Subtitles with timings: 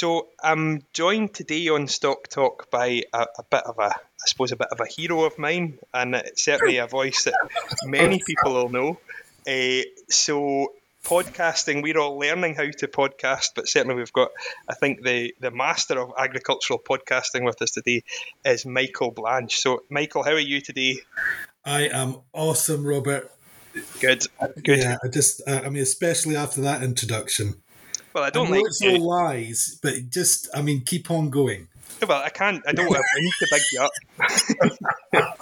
[0.00, 4.50] So I'm joined today on Stock Talk by a, a, bit of a, I suppose,
[4.50, 7.34] a bit of a hero of mine, and it's certainly a voice that
[7.84, 8.98] many people will know.
[9.46, 10.72] Uh, so
[11.04, 14.30] podcasting, we're all learning how to podcast, but certainly we've got,
[14.66, 18.02] I think, the the master of agricultural podcasting with us today
[18.42, 19.58] is Michael Blanche.
[19.58, 20.96] So, Michael, how are you today?
[21.62, 23.30] I am awesome, Robert.
[24.00, 24.26] Good,
[24.64, 24.78] good.
[24.78, 27.56] Yeah, I just, I mean, especially after that introduction.
[28.12, 31.68] Well, I don't I like it's all lies, but just, I mean, keep on going.
[32.06, 32.62] Well, I can't.
[32.66, 32.94] I don't.
[32.94, 33.92] I need to big you up.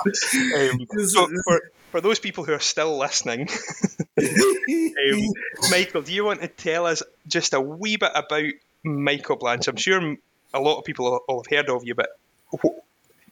[0.57, 3.49] um, so for for those people who are still listening,
[4.19, 5.33] um,
[5.71, 8.51] Michael, do you want to tell us just a wee bit about
[8.83, 9.69] Michael Blanche?
[9.69, 10.17] I'm sure
[10.53, 12.11] a lot of people will have heard of you, but
[12.51, 12.75] what,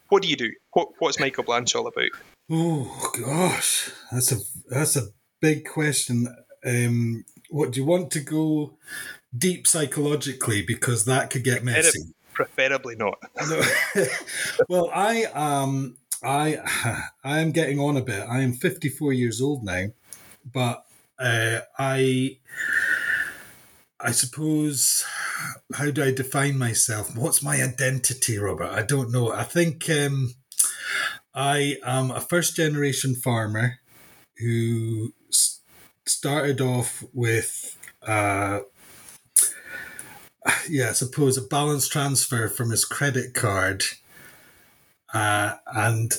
[0.09, 0.53] what do you do?
[0.73, 2.11] What, what's Michael Blanche all about?
[2.51, 4.37] Oh gosh, that's a
[4.69, 5.09] that's a
[5.41, 6.29] big question.
[6.65, 8.73] Um, what do you want to go
[9.37, 12.15] deep psychologically because that could get messy?
[12.33, 13.19] Preferably not.
[13.49, 13.63] no.
[14.69, 16.59] well, I um I
[17.25, 18.27] I am getting on a bit.
[18.29, 19.87] I am 54 years old now,
[20.53, 20.85] but
[21.19, 22.39] uh, I
[23.99, 25.05] I suppose
[25.75, 27.17] how do I define myself?
[27.17, 28.71] What's my identity, Robert?
[28.71, 29.33] I don't know.
[29.33, 30.35] I think um,
[31.35, 33.79] I am a first generation farmer
[34.39, 35.61] who s-
[36.07, 38.61] started off with, uh,
[40.69, 43.85] yeah, I suppose a balance transfer from his credit card.
[45.13, 46.15] Uh, and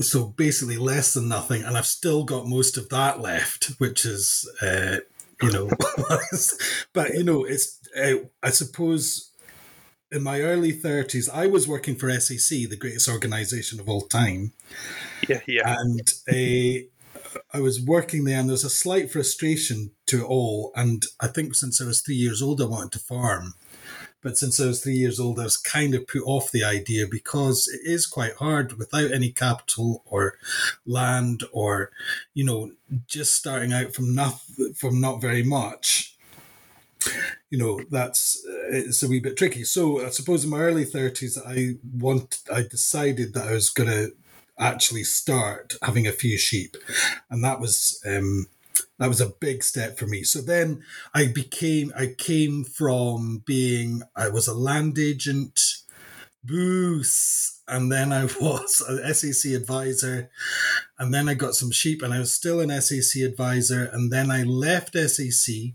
[0.00, 1.62] so basically less than nothing.
[1.62, 4.98] And I've still got most of that left, which is, uh,
[5.42, 5.70] you know,
[6.92, 9.30] but, you know, it's, uh, I suppose
[10.10, 14.52] in my early 30s, I was working for SAC, the greatest organization of all time.
[15.28, 15.76] Yeah, yeah.
[15.78, 16.86] And uh,
[17.52, 20.72] I was working there, and there's a slight frustration to it all.
[20.74, 23.54] And I think since I was three years old, I wanted to farm.
[24.22, 27.06] But since I was three years old, I was kind of put off the idea
[27.10, 30.38] because it is quite hard without any capital or
[30.86, 31.90] land or,
[32.32, 32.72] you know,
[33.06, 34.40] just starting out from not
[34.76, 36.14] from not very much
[37.50, 40.84] you know that's uh, it's a wee bit tricky so i suppose in my early
[40.84, 44.12] 30s i want i decided that i was going to
[44.58, 46.76] actually start having a few sheep.
[47.30, 48.46] And that was um
[48.98, 50.22] that was a big step for me.
[50.22, 50.82] So then
[51.14, 55.60] i became i came from being i was a land agent
[56.42, 60.30] booth and then i was an SAC advisor.
[60.98, 63.84] And then i got some sheep and i was still an SAC advisor.
[63.92, 65.74] And then i left SAC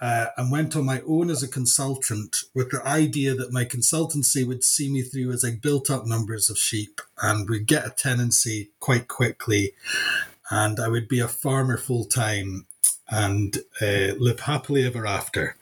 [0.00, 4.46] uh, and went on my own as a consultant with the idea that my consultancy
[4.46, 7.90] would see me through as I built up numbers of sheep and would get a
[7.90, 9.72] tenancy quite quickly.
[10.50, 12.66] And I would be a farmer full time
[13.08, 15.56] and uh, live happily ever after.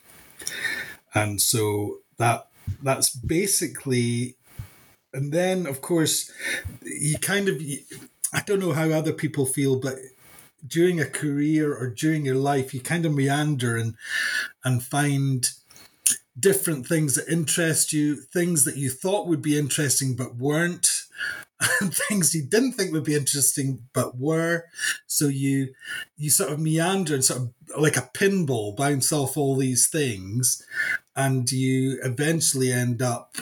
[1.13, 2.47] And so that
[2.83, 4.35] that's basically,
[5.13, 6.31] and then of course,
[6.83, 7.61] you kind of,
[8.33, 9.95] I don't know how other people feel, but
[10.67, 13.95] during a career or during your life, you kind of meander and
[14.63, 15.49] and find
[16.37, 21.03] different things that interest you, things that you thought would be interesting but weren't,
[21.79, 24.65] and things you didn't think would be interesting but were.
[25.07, 25.73] So you
[26.17, 30.65] you sort of meander and sort of like a pinball bounce off all these things,
[31.15, 33.37] and you eventually end up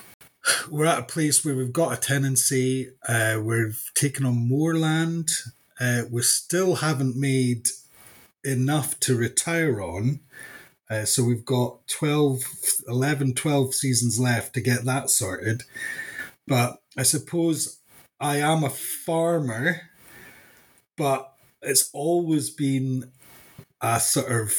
[0.70, 5.30] we're at a place where we've got a tenancy, uh, we've taken on more land,
[5.84, 7.68] uh, we still haven't made
[8.46, 10.22] enough to retire on.
[10.90, 12.42] Uh, so we've got 12,
[12.88, 15.64] 11, 12 seasons left to get that sorted.
[16.48, 17.80] But I suppose
[18.18, 19.82] I am a farmer,
[20.96, 23.12] but it's always been
[23.82, 24.54] a sort of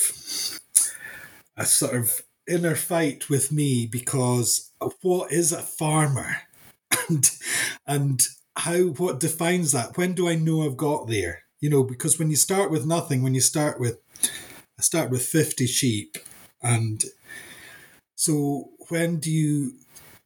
[1.56, 6.36] a sort of inner fight with me because what is a farmer?
[7.08, 7.30] and
[7.86, 8.20] and
[8.56, 9.96] how what defines that?
[9.96, 11.42] When do I know I've got there?
[11.60, 13.98] You know, because when you start with nothing, when you start with
[14.78, 16.18] I start with 50 sheep
[16.60, 17.04] and
[18.16, 19.72] so when do you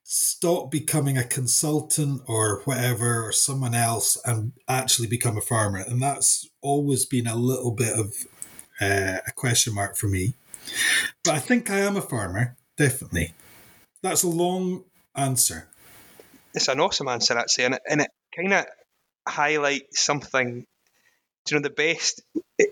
[0.05, 6.03] stop becoming a consultant or whatever or someone else and actually become a farmer and
[6.03, 8.15] that's always been a little bit of
[8.81, 10.33] uh, a question mark for me
[11.25, 13.35] but i think i am a farmer definitely
[14.03, 14.83] that's a long
[15.15, 15.69] answer
[16.55, 18.67] it's an awesome answer actually and and it kind of
[19.27, 20.67] highlights something
[21.45, 22.23] do you know the best
[22.59, 22.71] it,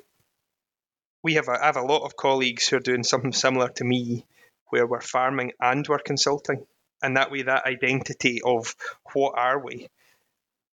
[1.23, 3.85] we have a, I have a lot of colleagues who are doing something similar to
[3.85, 4.25] me
[4.71, 6.67] where we're farming and we're consulting
[7.03, 8.75] and that way that identity of
[9.13, 9.89] what are we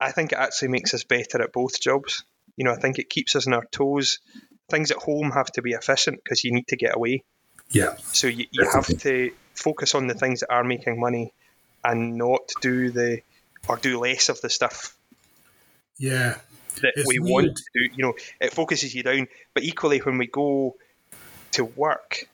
[0.01, 2.25] i think it actually makes us better at both jobs.
[2.57, 4.19] You know i think it keeps us on our toes.
[4.69, 7.23] Things at home have to be efficient because you need to get away.
[7.71, 7.95] Yeah.
[8.13, 11.33] So you, you have to focus on the things that are making money
[11.85, 13.23] and not do the
[13.69, 14.97] or do less of the stuff
[15.99, 16.39] Yeah.
[16.83, 17.31] that It's we weird.
[17.47, 17.81] want to do.
[17.95, 19.29] You know, it focuses you down.
[19.55, 20.77] But equally, when we go
[21.53, 22.29] to work,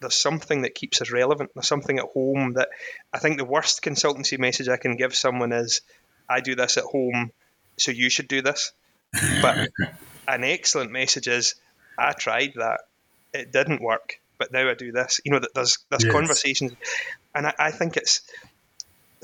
[0.00, 1.50] there's something that keeps us relevant.
[1.54, 2.68] There's something at home that
[3.12, 5.80] I think the worst consultancy message I can give someone is,
[6.28, 7.30] "I do this at home,
[7.78, 8.72] so you should do this."
[9.40, 9.70] But
[10.28, 11.54] an excellent message is,
[11.96, 12.80] "I tried that,
[13.32, 16.12] it didn't work, but now I do this." You know, that there's there's Yes.
[16.12, 16.72] conversations,
[17.34, 18.22] and I, I think it's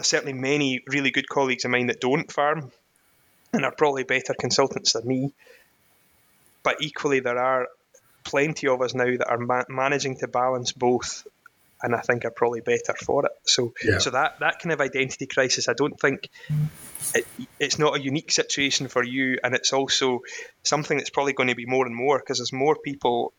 [0.00, 2.73] there's certainly many really good colleagues of mine that don't farm
[3.52, 5.35] and are probably better consultants than me.
[6.62, 7.69] But equally, there are
[8.25, 11.26] plenty of us now that are ma- managing to balance both,
[11.82, 13.32] and I think are probably better for it.
[13.44, 13.99] So, Yeah.
[13.99, 16.31] so that that kind of identity crisis, I don't think
[17.14, 17.26] it,
[17.58, 20.20] it's not a unique situation for you, and it's also
[20.62, 23.35] something that's probably going to be more and more because there's more people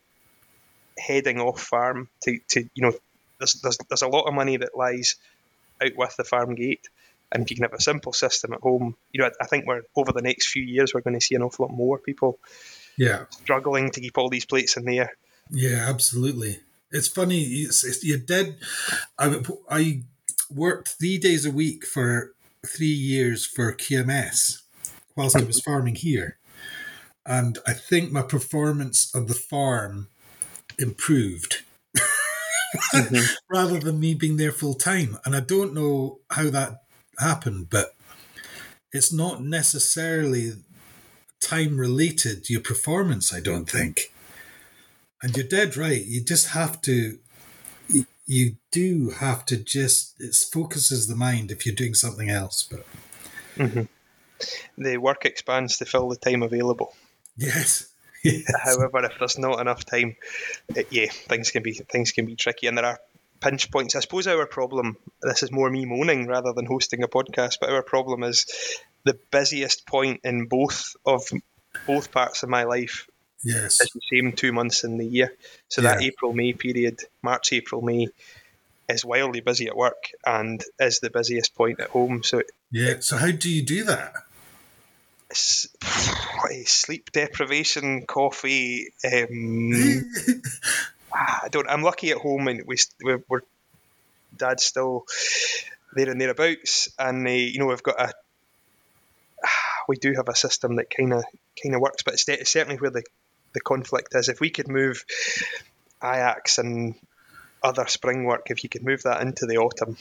[1.00, 2.94] heading off farm to, to you know,
[3.40, 5.16] there's, there's there's a lot of money that lies
[5.81, 6.88] out with the farm gate.
[7.31, 9.66] And if you can have a simple system at home, you know, I, I think
[9.66, 12.39] we're over the next few years we're going to see an awful lot more people
[12.98, 13.25] Yeah.
[13.31, 15.12] struggling to keep all these plates in the air.
[15.50, 16.60] Yeah, absolutely.
[16.92, 17.42] It's funny.
[17.44, 18.56] It's, it's, you did.
[19.18, 20.04] I, I
[20.54, 22.33] worked three days a week for
[22.66, 24.62] three years for QMS
[25.16, 26.38] whilst I was farming here.
[27.25, 30.07] And I think my performance on the farm
[30.78, 31.62] improved
[32.94, 33.33] Mm-hmm.
[33.50, 35.18] rather than me being there full time.
[35.25, 36.83] And I don't know how that
[37.19, 37.95] happened, but
[38.91, 40.53] it's not necessarily
[41.39, 44.13] time related to your performance, I don't think.
[45.21, 46.03] And you're dead right.
[46.03, 47.19] You just have to,
[47.88, 52.68] you, you do have to just, it focuses the mind if you're doing something else.
[52.69, 52.85] But
[53.56, 53.83] mm-hmm.
[54.77, 56.95] The work expands to fill the time available.
[57.38, 57.91] yes.
[58.31, 58.51] yes.
[58.63, 60.15] However, if there's not enough time,
[60.75, 63.00] it, yeah, things can be things can be tricky, and there are
[63.39, 63.95] pinch points.
[63.95, 64.97] I suppose our problem.
[65.21, 68.45] This is more me moaning rather than hosting a podcast, but our problem is
[69.03, 71.27] the busiest point in both of
[71.88, 73.07] both parts of my life
[73.44, 73.81] Yes.
[73.81, 75.33] is the same two months in the year.
[75.69, 78.09] So that April May period, March April May,
[78.88, 82.21] is wildly busy at work and is the busiest point at home.
[82.23, 82.95] So Yeah.
[83.00, 84.13] So how do you do that?
[85.31, 85.68] It's
[86.66, 88.94] sleep deprivation, coffee.
[89.06, 89.72] Um,
[91.13, 91.69] I don't.
[91.69, 93.42] I'm lucky at home, and we we're, we're
[94.38, 95.06] dad's still
[95.94, 98.13] there and thereabouts, and uh, you know we've got a
[99.88, 101.24] we do have a system that kind of
[101.62, 103.04] kind of works, but it's, it's certainly where the
[103.54, 104.30] the conflict is.
[104.30, 105.06] If we could move
[106.01, 106.95] IACS and
[107.63, 109.98] other spring work, if you could move that into the autumn,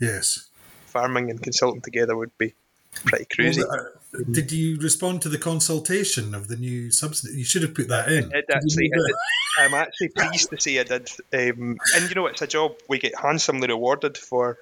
[0.00, 0.48] yes.
[0.86, 2.54] farming and consulting together would be
[2.92, 3.58] pretty cruisy.
[3.66, 7.38] Well, uh, did you respond to the consultation of the new subsidy?
[7.38, 8.24] You should have put that in.
[8.32, 9.16] It Did you actually, move it,
[9.58, 11.10] I'm actually pleased to say I did.
[11.32, 14.58] Um, and you know, it's a job we get handsomely rewarded for.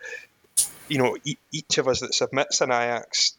[0.88, 3.34] You know, e- each of us that submits an IACS,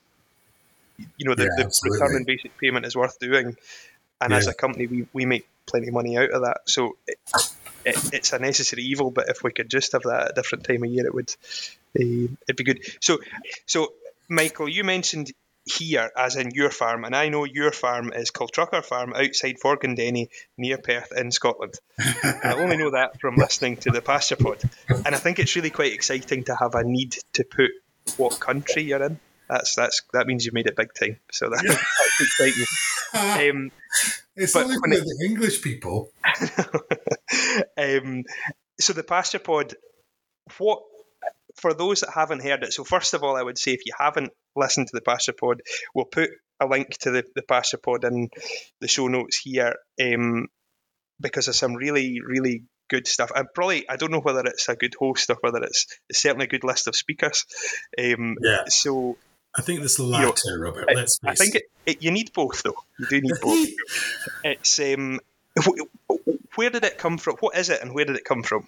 [1.17, 2.01] you know, the, Yeah, the absolutely.
[2.01, 3.55] return on basic payment is worth doing.
[4.19, 6.61] And as a company, we, we make plenty of money out of that.
[6.65, 7.17] So it,
[7.85, 9.11] it, it's a necessary evil.
[9.11, 11.29] But if we could just have that at a different time of year, it would
[11.99, 12.79] uh, it'd be good.
[12.99, 13.19] So,
[13.65, 13.93] so
[14.29, 15.31] Michael, you mentioned
[15.65, 19.57] here, as in your farm, and I know your farm is called Trucker Farm outside
[19.62, 20.27] Forgandenny
[20.57, 21.74] near Perth in Scotland.
[22.00, 24.62] I only know that from listening to the Pasture Pod.
[24.89, 27.71] And I think it's really quite exciting to have a need to put
[28.16, 29.19] what country you're in.
[29.49, 31.19] That's that's that means you've made it big time.
[31.31, 33.49] So that, that's exciting.
[33.49, 33.71] Um,
[34.35, 36.11] it's only when it- the English people.
[37.78, 38.23] um,
[38.80, 39.73] so the Pasture Pod,
[40.57, 40.81] what
[41.57, 42.73] for those that haven't heard it?
[42.73, 45.61] So first of all, I would say if you haven't listened to the Pasture Pod,
[45.94, 48.30] we'll put a link to the, the Pasture Pod in
[48.81, 50.47] the show notes here um,
[51.19, 53.31] because there's some really really good stuff.
[53.35, 56.45] I probably I don't know whether it's a good host or whether it's, it's certainly
[56.45, 57.45] a good list of speakers.
[57.99, 58.64] Um, Yeah.
[58.68, 59.18] So
[59.56, 60.85] I think this know, latter, Robert.
[60.90, 61.64] I, Let's I face think it.
[61.85, 62.78] it, you need both though.
[62.99, 63.68] You do need both.
[64.44, 65.19] It's um,
[65.59, 67.37] wh- where did it come from?
[67.40, 68.68] What is it, and where did it come from?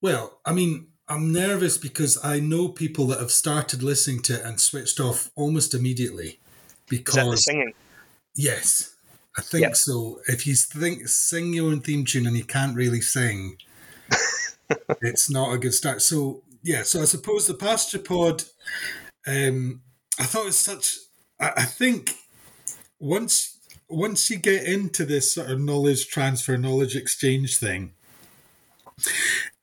[0.00, 4.42] Well, I mean, I'm nervous because I know people that have started listening to it
[4.44, 6.38] and switched off almost immediately.
[7.06, 7.72] Is that the Because singing?
[8.34, 8.94] yes,
[9.36, 9.72] I think Yeah.
[9.72, 10.20] so.
[10.26, 13.56] If you think sing your own theme tune and you can't really sing,
[15.00, 16.02] it's not a good start.
[16.02, 18.44] So yeah, so I suppose the pasture pod.
[19.26, 19.82] Um,
[20.18, 20.96] I thought it was such.
[21.40, 22.14] I, I think
[22.98, 27.92] once once you get into this sort of knowledge transfer, knowledge exchange thing,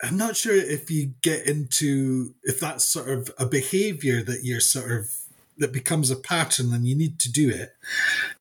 [0.01, 4.59] I'm not sure if you get into if that's sort of a behavior that you're
[4.61, 5.09] sort of
[5.57, 7.75] that becomes a pattern and you need to do it.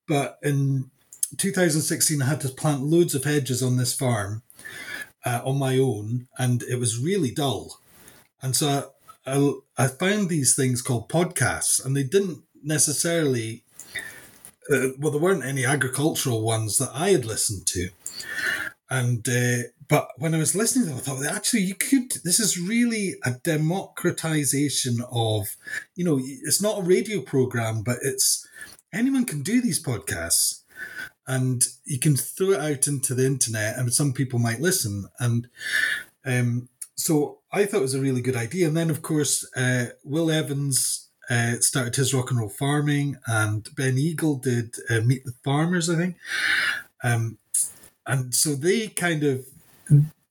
[0.07, 0.90] But in
[1.37, 4.42] 2016, I had to plant loads of hedges on this farm,
[5.25, 7.80] uh, on my own, and it was really dull.
[8.40, 8.92] And so
[9.26, 13.62] I, I found these things called podcasts, and they didn't necessarily.
[14.71, 17.88] Uh, well, there weren't any agricultural ones that I had listened to,
[18.90, 22.12] and uh, but when I was listening to I thought actually you could.
[22.25, 25.57] This is really a democratization of,
[25.95, 28.47] you know, it's not a radio program, but it's
[28.92, 30.62] anyone can do these podcasts,
[31.26, 35.49] and you can throw it out into the internet, and some people might listen, and
[36.25, 38.66] um, so I thought it was a really good idea.
[38.66, 43.68] And then, of course, uh, Will Evans uh, started his rock and roll farming, and
[43.76, 46.16] Ben Eagle did uh, Meet the Farmers, I think.
[47.04, 47.38] Um,
[48.09, 49.47] and so they kind of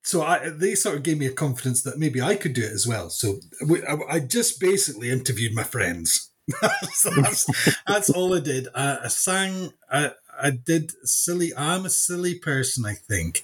[0.07, 2.71] so I, they sort of gave me a confidence that maybe I could do it
[2.71, 3.09] as well.
[3.09, 6.31] So I, I, just basically interviewed my friends.
[6.93, 8.69] so that's, that's all I did.
[8.73, 9.73] I, I sang.
[9.91, 11.51] I, I did silly.
[11.57, 13.43] I'm a silly person, I think,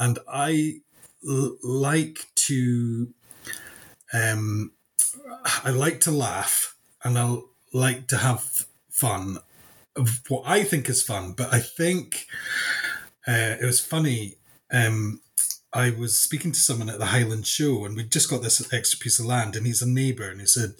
[0.00, 0.80] and I
[1.24, 3.14] l- like to.
[4.12, 4.72] Um,
[5.62, 7.36] I like to laugh, and I
[7.72, 9.38] like to have fun.
[10.26, 12.26] What I think is fun, but I think
[13.26, 14.36] uh, it was funny.
[14.72, 15.20] Um,
[15.72, 18.98] I was speaking to someone at the Highland Show, and we just got this extra
[18.98, 20.74] piece of land, and he's a neighbour, and he said,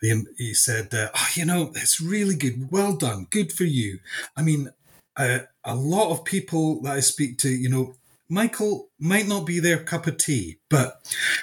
[0.00, 4.00] he said, uh, oh, you know, it's really good, well done, good for you.
[4.36, 4.70] I mean,
[5.16, 7.94] uh, a lot of people that I speak to, you know,
[8.28, 11.00] Michael might not be their cup of tea, but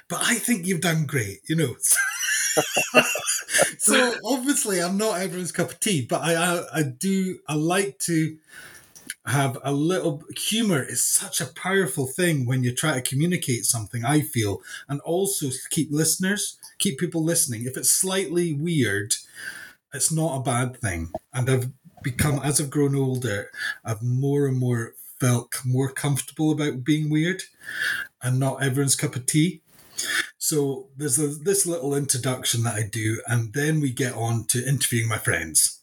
[0.10, 1.75] but I think you've done great, you know.
[3.77, 8.00] so obviously, I'm not everyone's cup of tea, but I, I I do I like
[8.00, 8.36] to
[9.25, 14.04] have a little humor is such a powerful thing when you try to communicate something
[14.04, 14.62] i feel.
[14.90, 17.66] And also keep listeners keep people listening.
[17.66, 19.16] If it's slightly weird
[19.94, 21.12] it's not a bad thing.
[21.34, 23.51] And i've become as i've grown older
[23.86, 27.44] i've more and more felt more comfortable about being weird
[28.24, 29.62] and not everyone's cup of tea.
[30.40, 34.68] So there's a, this little introduction that i do and then we get on to
[34.68, 35.80] interviewing my friends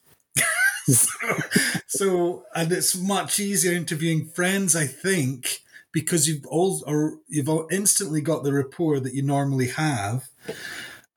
[1.87, 5.61] so, and it's much easier interviewing friends, I think,
[5.93, 10.29] because you've all or you've all instantly got the rapport that you normally have.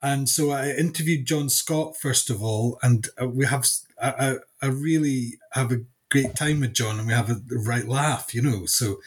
[0.02, 3.66] And so I interviewed John Scott first of all, and uh, we have
[4.02, 8.34] I, I really have a great time with John, and we have a right laugh,
[8.34, 8.66] you know.
[8.66, 8.98] So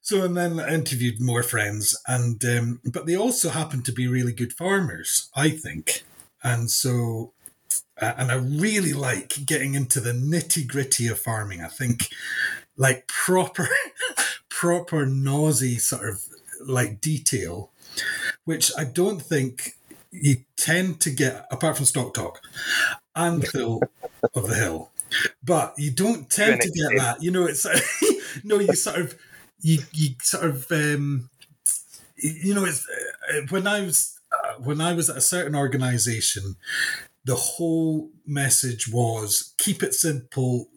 [0.00, 4.06] so and then I interviewed more friends, and um, but they also happen to be
[4.06, 6.02] really good farmers, I think.
[6.42, 7.32] And so
[8.00, 11.60] uh, and I really like getting into the nitty gritty of farming.
[11.60, 12.08] I think
[12.76, 13.68] like proper,
[14.48, 16.22] proper nosy sort of
[16.64, 17.70] like detail,
[18.44, 19.72] which I don't think
[20.10, 22.40] you tend to get apart from stock talk
[23.14, 23.80] and Phil
[24.34, 24.90] of the Hill.
[25.44, 27.22] But you don't tend to get that.
[27.22, 27.66] You know, it's
[28.44, 29.14] no, you sort of
[29.60, 31.28] you you sort of um,
[32.16, 32.86] you know, it's
[33.32, 36.56] uh, when I was uh, when I was at a certain organization,
[37.24, 40.68] the whole message was keep it simple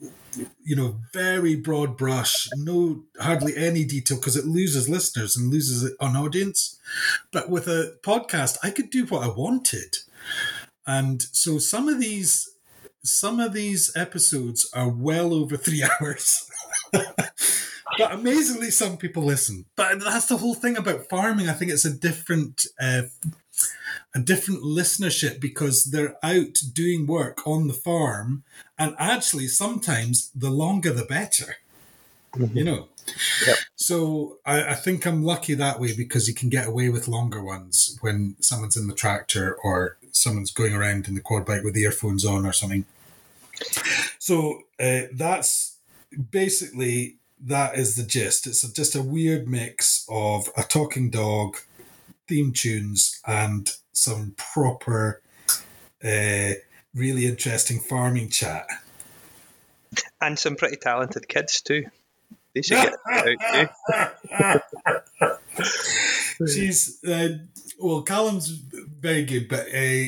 [0.63, 5.83] you know very broad brush no hardly any detail because it loses listeners and loses
[5.99, 6.79] an audience.
[7.31, 9.97] But with a podcast i could do what i wanted.
[10.87, 12.49] And so some of these
[13.03, 16.49] some of these episodes are well over three hours.
[17.97, 19.65] But amazingly some people listen.
[19.75, 21.47] But that's the whole thing about farming.
[21.47, 23.03] I think it's a different uh,
[24.15, 28.43] a different listenership because they're out doing work on the farm.
[28.79, 31.57] And actually, sometimes the longer the better,
[32.34, 32.57] mm-hmm.
[32.57, 32.88] you know.
[33.45, 33.57] Yep.
[33.75, 37.43] So I, I, think I'm lucky that way because you can get away with longer
[37.43, 41.77] ones when someone's in the tractor or someone's going around in the quad bike with
[41.77, 42.86] earphones on or something.
[44.17, 45.77] So uh, that's
[46.31, 48.48] basically that is the gist.
[48.48, 51.57] It's a, just a weird mix of a talking dog,
[52.27, 55.21] theme tunes, and some proper,
[56.03, 56.51] uh,
[56.93, 58.67] really interesting farming chat.
[60.21, 61.85] And some pretty talented kids too.
[62.53, 64.61] They should get out
[65.19, 66.47] too.
[66.47, 67.37] She's uh,
[67.79, 70.05] well, Callum's very good, but uh,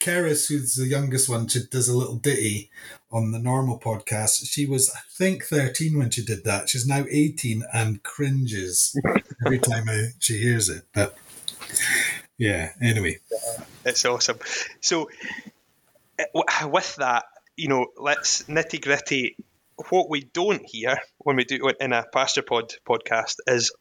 [0.00, 2.70] Keris, who's the youngest one, she does a little ditty
[3.12, 4.48] on the normal podcast.
[4.48, 6.68] She was, I think, 13 when she did that.
[6.68, 8.96] She's now 18 and cringes
[9.44, 10.84] every time I, she hears it.
[10.94, 11.16] But
[12.40, 12.72] yeah.
[12.80, 13.18] Anyway,
[13.84, 14.38] it's awesome.
[14.80, 15.10] So
[16.18, 16.24] eh,
[16.64, 19.36] with that, you know, let's nitty gritty.
[19.90, 23.72] What we don't hear when we do in a pasture pod podcast is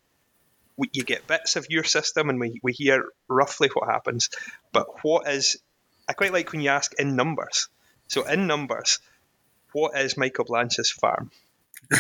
[0.75, 4.29] we, you get bits of your system and we, we hear roughly what happens.
[4.73, 5.55] But what is,
[6.07, 7.69] I quite like when you ask in numbers.
[8.07, 8.99] So in numbers,
[9.71, 11.31] what is Michael Blanche's farm?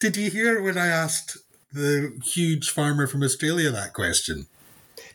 [0.00, 1.36] did you hear when I asked
[1.72, 4.46] the huge farmer from Australia that question?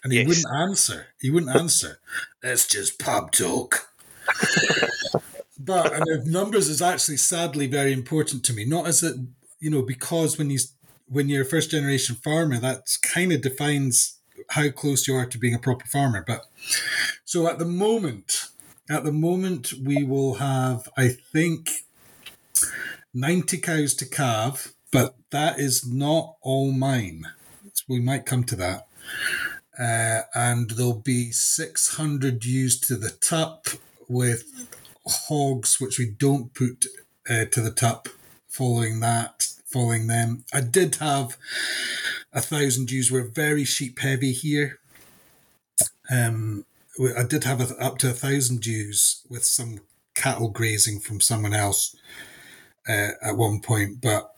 [0.03, 0.27] And he Yes.
[0.27, 1.07] wouldn't answer.
[1.19, 1.99] He wouldn't answer.
[2.41, 3.89] That's just pub talk.
[5.59, 8.65] but and the numbers is actually sadly very important to me.
[8.65, 9.15] Not as it,
[9.59, 10.59] you know, because when you
[11.07, 14.17] when you're a first generation farmer, that kind of defines
[14.49, 16.23] how close you are to being a proper farmer.
[16.25, 16.45] But
[17.25, 18.45] so at the moment,
[18.89, 21.69] at the moment, we will have, I think,
[23.13, 27.25] 90 cows to calve, but that is not all mine.
[27.87, 28.87] We might come to that.
[29.77, 33.67] Uh, and there'll be 600 used to the tup
[34.07, 34.45] with
[35.07, 36.85] hogs, which we don't put
[37.29, 38.07] uh, to the tup
[38.47, 40.45] following that, following them.
[40.53, 41.37] I did have
[42.31, 43.11] a thousand ewes.
[43.11, 44.79] We're very sheep heavy here.
[46.09, 46.65] Um,
[47.17, 49.79] I did have a, up to a thousand ewes with some
[50.15, 51.95] cattle grazing from someone else
[52.87, 54.34] uh, at one point, but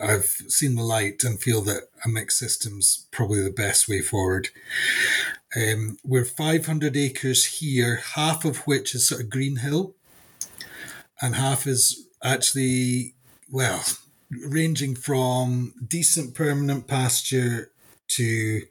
[0.00, 4.48] I've seen the light and feel that a mixed system's probably the best way forward.
[5.54, 9.94] Um, we're 500 acres here, half of which is sort of green hill,
[11.20, 13.14] and half is actually,
[13.50, 13.84] well,
[14.30, 17.70] ranging from decent permanent pasture
[18.10, 18.62] to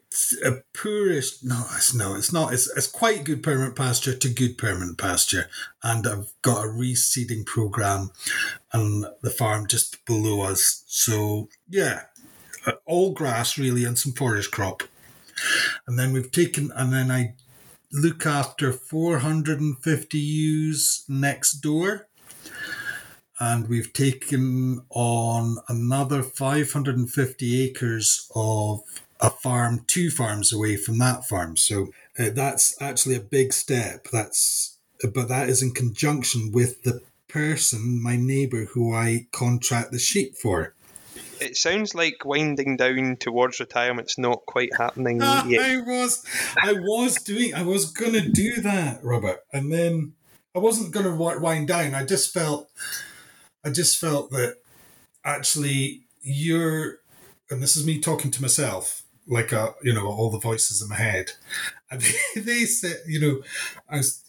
[0.44, 4.58] a poorish no it's no it's not it's, it's quite good permanent pasture to good
[4.58, 5.46] permanent pasture.
[5.82, 8.10] And i've got a reseeding program
[8.72, 10.84] on the farm just below us.
[10.86, 12.02] So yeah
[12.66, 14.82] uh, all grass really and some forage crop.
[15.86, 17.34] And then we've taken and then i
[17.92, 22.06] look after 450 ewes next door.
[23.38, 28.82] And we've taken on another 550 acres of
[29.20, 31.56] a farm, two farms away from that farm.
[31.56, 34.08] So uh, that's actually a big step.
[34.12, 34.78] That's
[35.14, 40.36] but that is in conjunction with the person, my neighbour, who I contract the sheep
[40.36, 40.74] for.
[41.40, 45.60] It sounds like winding down towards retirement's not quite happening Ah, yet.
[45.62, 46.24] I was,
[46.62, 50.12] I was doing, I was gonna do that, Robert, and then
[50.54, 51.94] I wasn't gonna wi- wind down.
[51.94, 52.68] I just felt,
[53.64, 54.56] I just felt that
[55.24, 56.98] actually you're,
[57.50, 60.88] and this is me talking to myself, like uh, you know, all the voices in
[60.88, 61.32] my head,
[61.90, 62.00] and
[62.36, 63.42] they said, you know,
[63.88, 64.24] I was,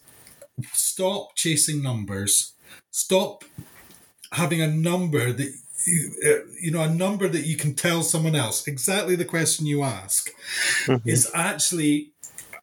[0.74, 2.54] stop chasing numbers,
[2.92, 3.44] stop
[4.34, 5.54] having a number that.
[5.88, 9.66] You, uh, you know, a number that you can tell someone else exactly the question
[9.66, 10.30] you ask
[10.86, 11.02] Mhm.
[11.08, 12.12] is actually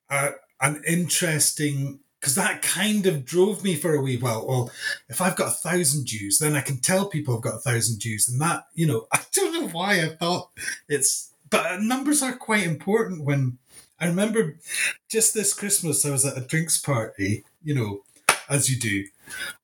[0.08, 4.46] a, an interesting because that kind of drove me for a wee while.
[4.46, 4.70] Well,
[5.08, 8.04] if I've got a thousand ewes, then I can tell people I've got a thousand
[8.04, 10.50] ewes, and that you know, I don't know why I thought
[10.88, 13.24] it's, but numbers are quite important.
[13.24, 13.58] When
[14.00, 14.58] I remember
[15.08, 18.02] just this Christmas, I was at a drinks party, you know,
[18.48, 19.04] as you do,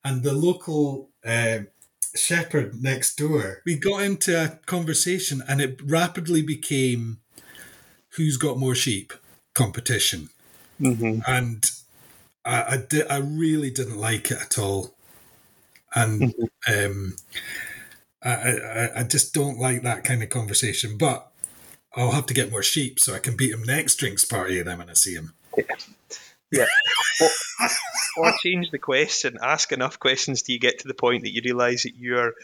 [0.04, 1.10] and the local.
[1.24, 1.68] Um,
[2.16, 3.60] shepherd next door.
[3.66, 7.18] We got into a conversation and it rapidly became
[8.10, 9.12] who's got more sheep
[9.54, 10.30] competition.
[10.78, 11.64] hmm And
[12.44, 14.94] I, I, di- I really didn't like it at all.
[15.94, 16.34] And
[16.68, 17.16] um,
[18.22, 20.96] I, I, I just don't like that kind of conversation.
[20.98, 21.30] But
[21.96, 24.78] I'll have to get more sheep so I can beat him next drinks party then
[24.78, 25.34] when I see him.
[26.50, 26.66] Yeah.
[28.16, 29.38] Or change the question.
[29.42, 32.34] Ask enough questions till you get to the point that you realise that your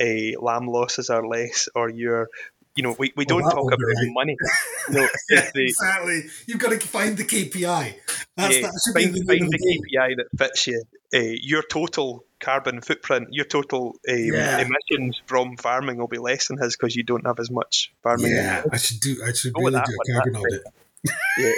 [0.00, 2.28] uh, lamb losses are less, or your,
[2.76, 4.08] you know, we, we Well, don't talk about right.
[4.12, 4.36] money.
[4.88, 6.22] You know, Yeah, the, exactly.
[6.46, 7.94] You've got to find the KPI.
[8.36, 9.98] That's, yeah, that should find, be the find the the.
[9.98, 10.82] KPI that fits you.
[11.14, 14.58] Uh, your total carbon footprint, your total um, Yeah.
[14.66, 18.32] emissions from farming will be less than his because you don't have as much farming.
[18.32, 19.22] Yeah, I should do.
[19.24, 20.62] I should Go really do a carbon audit.
[21.38, 21.52] Yeah.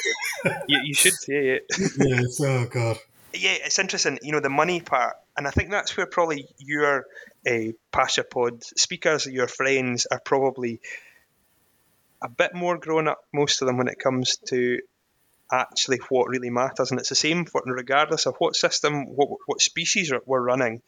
[0.68, 1.64] you, you should say it.
[1.98, 2.40] yes.
[2.42, 2.98] Oh God.
[3.34, 4.18] Yeah, it's interesting.
[4.22, 7.04] You know, the money part, and I think that's where probably your
[7.48, 10.80] uh, Pasture Pod speakers, your friends, are probably
[12.22, 13.18] a bit more grown up.
[13.32, 14.80] Most of them, when it comes to
[15.52, 19.60] actually what really matters, and it's the same for regardless of what system, what what
[19.60, 20.80] species we're running.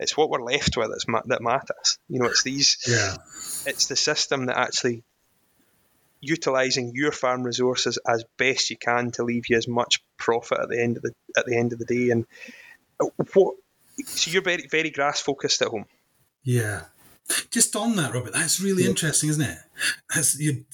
[0.00, 1.98] It's what we're left with that's ma- that matters.
[2.08, 3.16] You know, it's these Yeah.
[3.66, 5.02] it's the system that actually
[6.20, 10.68] utilizing your farm resources as best you can to leave you as much profit at
[10.68, 12.26] the end of the at the end of the day and
[13.34, 13.54] what
[14.04, 15.86] so you're very very grass focused at home
[16.44, 16.82] Yeah.
[17.50, 18.90] Just on that, Robert, that's really Yeah.
[18.90, 19.58] interesting, isn't it?
[20.14, 20.64] That's, you,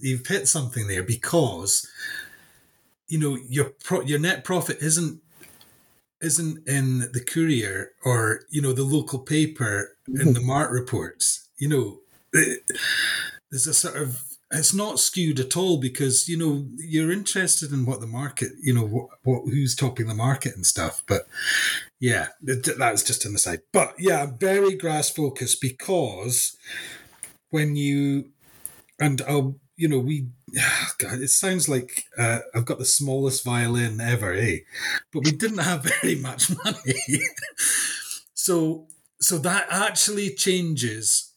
[0.00, 1.88] you've hit something there because
[3.08, 5.20] you know your pro, your net profit isn't
[6.20, 10.32] isn't in the courier or you know the local paper in hmm.
[10.32, 11.48] the mart reports.
[11.58, 12.00] You know,
[12.32, 12.62] it-
[13.50, 17.86] there's a sort of it's not skewed at all because you know you're interested in
[17.86, 21.22] what the market, you know, what, what who's topping the market and stuff, but
[22.00, 23.60] yeah, th- that's just an aside.
[23.72, 26.56] But yeah, very grass focused because
[27.50, 28.30] when you
[28.98, 30.26] and I'll you know we
[30.98, 34.58] God, it sounds like uh, I've got the smallest violin ever, eh?
[35.12, 37.20] But we didn't have very much money,
[38.34, 38.88] so
[39.20, 41.34] so that actually changes.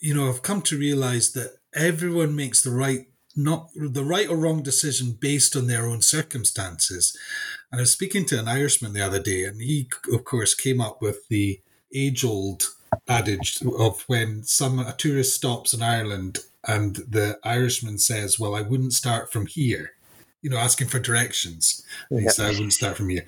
[0.00, 4.36] You know, I've come to realize that everyone makes the right not the right or
[4.36, 7.16] wrong decision based on their own circumstances.
[7.70, 10.80] And I was speaking to an Irishman the other day, and he, of course, came
[10.80, 11.60] up with the
[11.92, 12.68] age old
[13.08, 18.62] adage of when some a tourist stops in Ireland and the Irishman says, "Well, I
[18.62, 19.92] wouldn't start from here,"
[20.42, 21.82] you know, asking for directions.
[22.10, 22.20] Yeah.
[22.20, 23.26] He said, "I wouldn't start from here."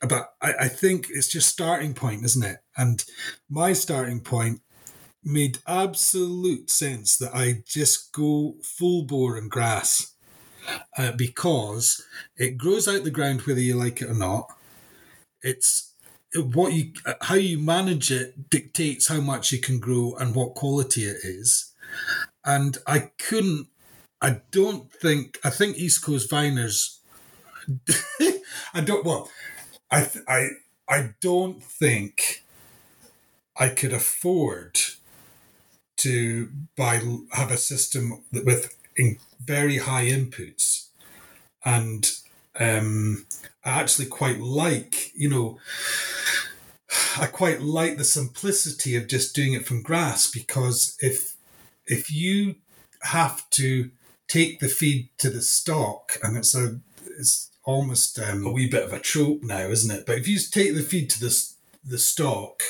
[0.00, 2.58] But I, I think it's just starting point, isn't it?
[2.76, 3.04] And
[3.48, 4.60] my starting point
[5.24, 10.12] made absolute sense that I just go full bore in grass
[10.96, 12.04] uh, because
[12.36, 14.46] it grows out the ground whether you like it or not.
[15.42, 15.92] It's
[16.34, 21.04] what you how you manage it dictates how much you can grow and what quality
[21.04, 21.72] it is.
[22.44, 23.68] And I couldn't.
[24.20, 25.38] I don't think.
[25.44, 26.98] I think East Coast Viners.
[28.74, 29.04] I don't.
[29.04, 29.30] Well,
[29.90, 30.48] I I
[30.88, 32.42] I don't think
[33.56, 34.78] I could afford
[35.96, 37.00] to buy
[37.32, 38.76] have a system with
[39.44, 40.88] very high inputs
[41.64, 42.10] and
[42.58, 43.26] um,
[43.64, 45.58] I actually quite like, you know,
[47.18, 51.36] I quite like the simplicity of just doing it from grass because if
[51.86, 52.56] if you
[53.02, 53.90] have to
[54.28, 56.80] take the feed to the stock, and it's a
[57.18, 60.06] it's almost um, a wee bit of a trope now, isn't it?
[60.06, 61.48] But if you take the feed to the
[61.84, 62.62] the stock,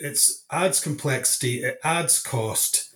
[0.00, 0.18] it
[0.50, 2.90] adds complexity, it adds cost,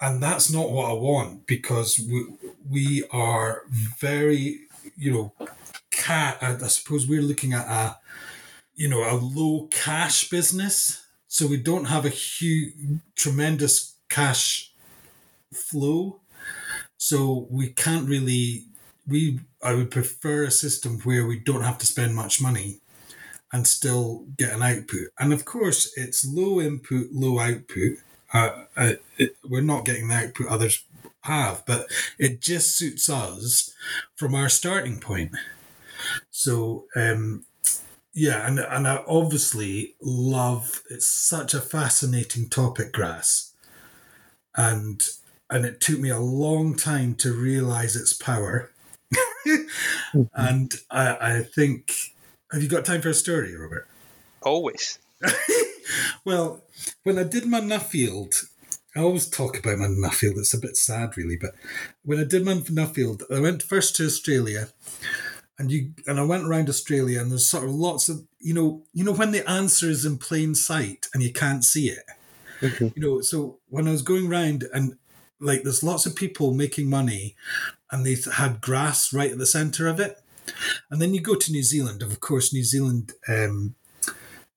[0.00, 2.26] and that's not what I want because we
[2.68, 3.62] we are
[3.98, 4.60] very
[4.96, 5.48] you know
[5.90, 6.38] cat.
[6.40, 7.98] I suppose we're looking at a
[8.74, 12.72] you know a low cash business, so we don't have a huge
[13.16, 14.72] tremendous cash
[15.52, 16.20] flow,
[16.96, 18.66] so we can't really
[19.06, 22.80] we I would prefer a system where we don't have to spend much money
[23.52, 25.08] and still get an output.
[25.18, 27.98] And of course, it's low input, low output.
[28.32, 30.84] Uh, uh, it, we're not getting the output others
[31.22, 31.86] have, but
[32.18, 33.74] it just suits us
[34.14, 35.32] from our starting point.
[36.30, 37.44] So, um,
[38.12, 40.82] yeah, and and I obviously love.
[40.90, 43.52] It's such a fascinating topic, grass,
[44.56, 45.00] and
[45.48, 48.70] and it took me a long time to realize its power.
[49.46, 50.22] mm-hmm.
[50.34, 52.14] And I, I think
[52.52, 53.86] have you got time for a story, Robert?
[54.42, 54.98] Always.
[56.24, 56.62] well,
[57.02, 58.46] when I did my Nuffield,
[58.96, 60.38] I always talk about my Nuffield.
[60.38, 61.54] It's a bit sad, really, but
[62.02, 64.68] when I did my Nuffield, I went first to Australia,
[65.58, 68.82] and you and I went around Australia, and there's sort of lots of you know,
[68.92, 72.04] you know when the answer is in plain sight and you can't see it.
[72.60, 72.88] Mm-hmm.
[72.94, 74.96] You know, so when I was going around and
[75.38, 77.36] like there's lots of people making money,
[77.90, 80.19] and they had grass right at the center of it
[80.90, 82.02] and then you go to New Zealand.
[82.02, 83.74] Of course, New Zealand um,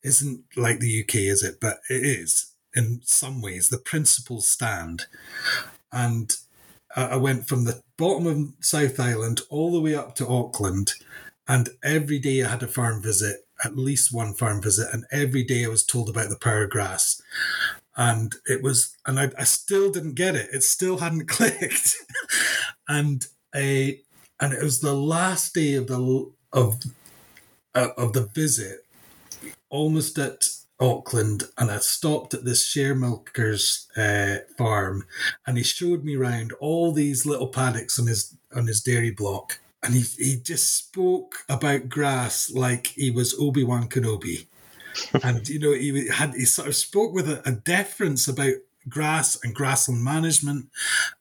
[0.04, 1.60] isn't like the UK, is it?
[1.60, 3.70] But it is in some ways.
[3.70, 5.06] The principles stand.
[5.92, 6.34] And
[6.96, 10.94] I went from the bottom of South Island all the way up to Auckland.
[11.48, 14.88] And every day I had a farm visit, at least one farm visit.
[14.94, 17.22] And every day I was told about the power grass.
[17.96, 20.50] And it was, and I, I still didn't get it.
[20.52, 21.96] It still hadn't clicked.
[22.88, 23.26] and
[23.56, 24.02] a
[24.44, 26.82] and it was the last day of the of
[27.74, 28.86] uh, of the visit,
[29.70, 30.50] almost at
[30.82, 35.06] Auckland, and I stopped at this share milker's uh, farm,
[35.48, 39.60] and he showed me around all these little paddocks on his on his dairy block,
[39.82, 44.48] and he he just spoke about grass like he was Obi Wan Kenobi.
[45.24, 48.56] and you know he had he sort of spoke with a, a deference about
[48.90, 50.68] grass and grassland management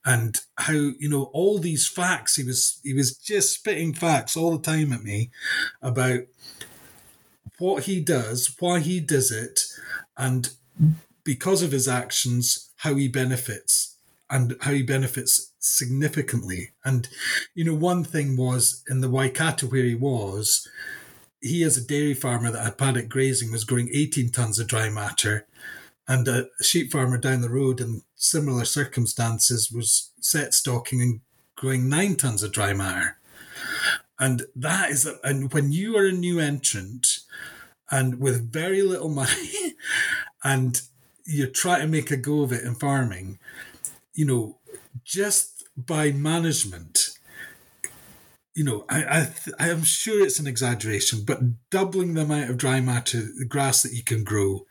[0.05, 4.57] and how you know all these facts he was he was just spitting facts all
[4.57, 5.31] the time at me
[5.81, 6.21] about
[7.59, 9.61] what he does why he does it
[10.17, 10.51] and
[11.25, 13.93] because of his actions how he benefits
[14.33, 16.71] and how he benefits significantly.
[16.85, 17.09] And
[17.55, 20.69] you know one thing was in the waikato where he was
[21.41, 24.89] he as a dairy farmer that had paddock grazing was growing 18 tons of dry
[24.89, 25.47] matter
[26.09, 31.21] and a sheep farmer down the road in similar circumstances was set stocking and
[31.57, 33.17] growing nine tons of dry matter.
[34.19, 37.19] And that is, and when you are a new entrant
[37.91, 39.75] and with very little money
[40.45, 40.81] and
[41.25, 43.39] you try to make a go of it in farming,
[44.15, 44.59] you know,
[45.05, 47.11] just by management,
[48.55, 52.59] you know, I, I, I am sure it's an exaggeration, but doubling the amount of
[52.59, 54.67] dry matter, the grass that you can grow,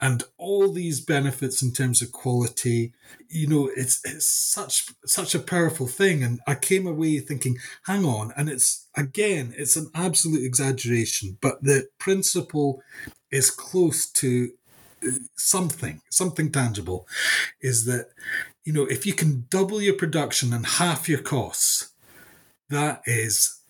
[0.00, 2.92] and all these benefits in terms of quality
[3.28, 6.22] you know it's it's such such a powerful thing.
[6.22, 8.32] And i came away thinking hang on.
[8.36, 12.82] And it's again it's an absolute exaggeration but the principle
[13.30, 14.50] is close to
[15.06, 17.06] uh, something something tangible
[17.60, 18.08] is that
[18.64, 21.92] you know if you can double your production and half your costs
[22.70, 23.60] that is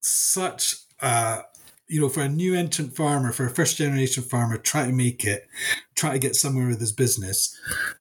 [0.00, 1.42] such a
[1.88, 5.24] you know, for a new entrant farmer, for a first generation farmer, try to make
[5.24, 5.46] it,
[5.94, 7.58] try to get somewhere with his business,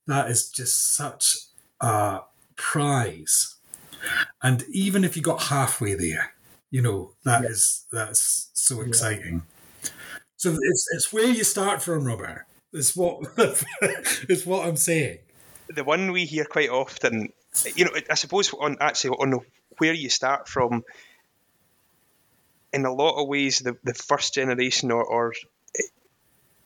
[0.07, 1.35] that is just such
[1.81, 2.21] a
[2.55, 3.55] prize.
[4.41, 6.33] And even if you got halfway there,
[6.71, 7.49] you know, that yeah.
[7.49, 9.43] is that's so exciting.
[9.83, 9.89] Yeah.
[10.37, 12.45] So it's it's where you start from, Robert.
[12.73, 15.19] It's what it's what I'm saying.
[15.69, 17.31] The one we hear quite often,
[17.75, 19.39] you know, I suppose on actually on
[19.77, 20.83] where you start from
[22.73, 25.33] in a lot of ways, the, the first generation or, or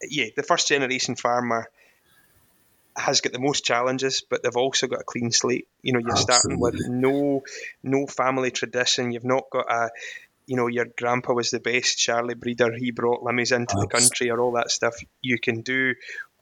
[0.02, 1.70] yeah, the first generation farmer
[2.96, 5.68] has got the most challenges, but they've also got a clean slate.
[5.82, 6.34] You know, you're Absolutely.
[6.34, 7.44] starting with no
[7.84, 9.12] no family tradition.
[9.12, 9.90] You've not got a
[10.48, 12.72] you know, your grandpa was the best Charlie breeder.
[12.74, 13.82] He brought limmies into Absolutely.
[13.82, 14.96] the country or all that stuff.
[15.22, 15.94] You can do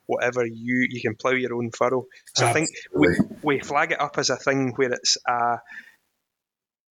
[0.06, 2.06] whatever you you can plough your own furrow.
[2.36, 2.50] So Absolutely.
[2.50, 2.70] I think
[3.42, 5.60] we, we flag it up as a thing where it's a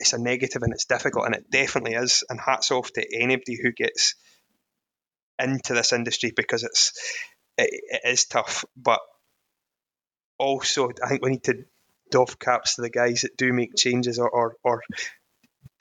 [0.01, 2.25] it's a negative and it's difficult, and it definitely is.
[2.29, 4.15] And hats off to anybody who gets
[5.39, 6.93] into this industry because it's
[7.59, 8.65] it, it is tough.
[8.77, 9.01] But
[10.39, 11.65] also, I think we need to
[12.11, 14.83] doff caps to the guys that do make changes or or, or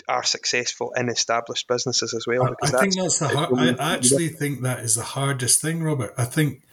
[0.07, 2.43] are successful in established businesses as well.
[2.43, 6.13] I, I think that's the hard, I actually think that is the hardest thing, Robert.
[6.17, 6.63] I think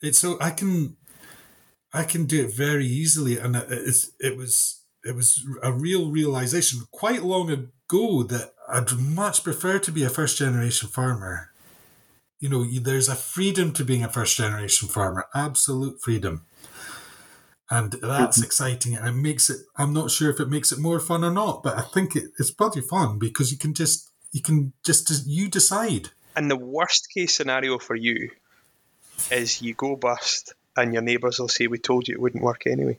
[0.00, 0.96] it's so I can
[1.92, 6.82] I can do it very easily, and it's it was it was a real realization
[6.90, 11.50] quite long ago that I'd much prefer to be a first generation farmer.
[12.38, 16.46] You know, there's a freedom to being a first generation farmer, absolute freedom.
[17.70, 18.44] And that's mm-hmm.
[18.44, 18.96] exciting.
[18.96, 21.62] And it makes it, I'm not sure if it makes it more fun or not,
[21.62, 25.48] but I think it, it's bloody fun because you can just, you can just, you
[25.48, 26.08] decide.
[26.34, 28.30] And the worst case scenario for you
[29.30, 32.66] is you go bust and your neighbours will say, We told you it wouldn't work
[32.66, 32.98] anyway.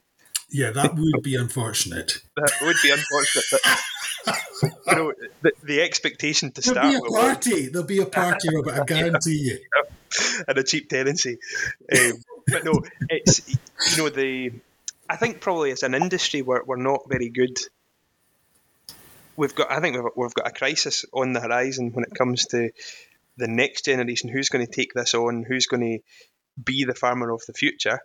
[0.52, 2.18] Yeah, that would be unfortunate.
[2.36, 3.46] that would be unfortunate.
[3.52, 6.92] But, you know, the, the expectation to There'll start.
[6.92, 7.68] There'll be a party.
[7.70, 8.74] There'll be a party, Robert.
[8.74, 9.60] I guarantee you.
[10.48, 11.38] And a cheap tenancy.
[11.92, 12.14] Um,
[12.48, 14.52] but no, it's you know the.
[15.10, 17.58] I think probably as an industry we're, we're not very good.
[19.38, 19.72] We've got.
[19.72, 22.72] I think we've, we've got a crisis on the horizon when it comes to
[23.38, 24.30] the next generation.
[24.30, 25.46] Who's going to take this on?
[25.48, 26.00] Who's going to
[26.62, 28.00] be the farmer of the future?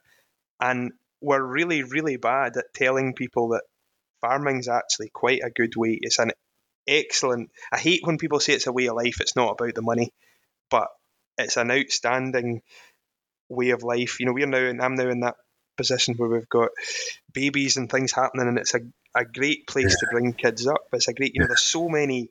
[0.61, 3.63] And we're really, really bad at telling people that
[4.21, 5.99] farming's actually quite a good way.
[6.01, 6.33] It's an
[6.87, 7.51] excellent.
[7.73, 9.21] I hate when people say it's a way of life.
[9.21, 10.13] It's not about the money,
[10.71, 10.89] but
[11.39, 12.63] it's an outstanding
[13.49, 14.21] way of life.
[14.21, 15.37] You know, we're now, and I'm now in that
[15.77, 16.71] position where we've got
[17.33, 18.81] babies and things happening, and it's a,
[19.15, 20.09] a great place yeah.
[20.09, 20.83] to bring kids up.
[20.93, 22.31] It's a great, you know, there's so many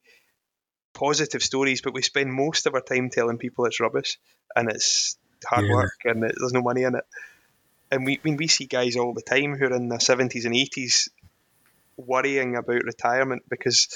[0.93, 4.17] positive stories, but we spend most of our time telling people it's rubbish
[4.55, 5.75] and it's hard yeah.
[5.75, 7.03] work and it, there's no money in it
[7.91, 10.55] and we when we see guys all the time who are in their seventies and
[10.55, 11.09] eighties
[11.97, 13.87] worrying about retirement because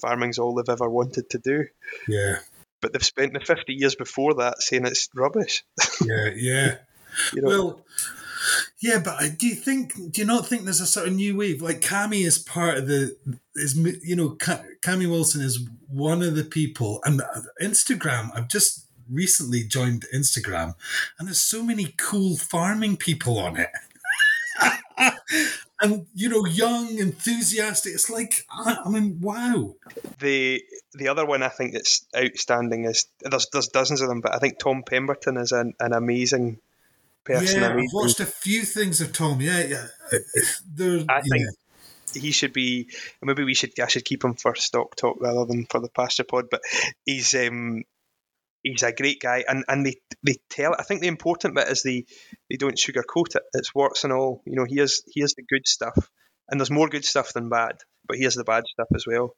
[0.00, 1.66] farming's all they've ever wanted to do.
[2.08, 2.38] Yeah.
[2.80, 5.64] But they've spent the fifty years before that saying it's rubbish.
[6.04, 6.76] yeah, yeah.
[7.32, 7.48] you know?
[7.48, 7.84] Well,
[8.80, 9.94] yeah, but do you think?
[9.94, 11.62] Do you not think there's a sort of new wave?
[11.62, 13.16] Like Cami is part of the
[13.54, 17.22] is you know Cami Wilson is one of the people, and
[17.60, 18.30] Instagram.
[18.34, 20.74] I've just recently joined Instagram,
[21.18, 23.70] and there's so many cool farming people on it.
[25.80, 27.94] and you know, young, enthusiastic.
[27.94, 29.74] It's like I, mean, wow.
[30.20, 30.62] The
[30.94, 34.38] the other one I think that's outstanding is there's there's dozens of them, but I
[34.38, 36.58] think Tom Pemberton is an, an amazing
[37.24, 37.62] person.
[37.62, 39.40] Yeah, I've watched a few things of Tom.
[39.40, 39.86] Yeah, yeah.
[40.74, 41.48] They're, I think
[42.14, 42.88] he should be.
[43.20, 43.78] Maybe we should.
[43.80, 46.48] I should keep him for stock talk rather than for the pasture pod.
[46.50, 46.62] But
[47.04, 47.84] he's um,
[48.62, 50.74] he's a great guy, and, and they they tell.
[50.78, 52.04] I think the important bit is they
[52.48, 53.42] they don't sugarcoat it.
[53.54, 54.42] It's warts and all.
[54.46, 56.10] You know, here's here's the good stuff,
[56.48, 59.34] and there's more good stuff than bad, but here's the bad stuff as well.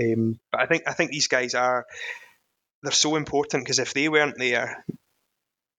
[0.00, 1.86] Um, but I think I think these guys are
[2.82, 4.84] they're so important because if they weren't there,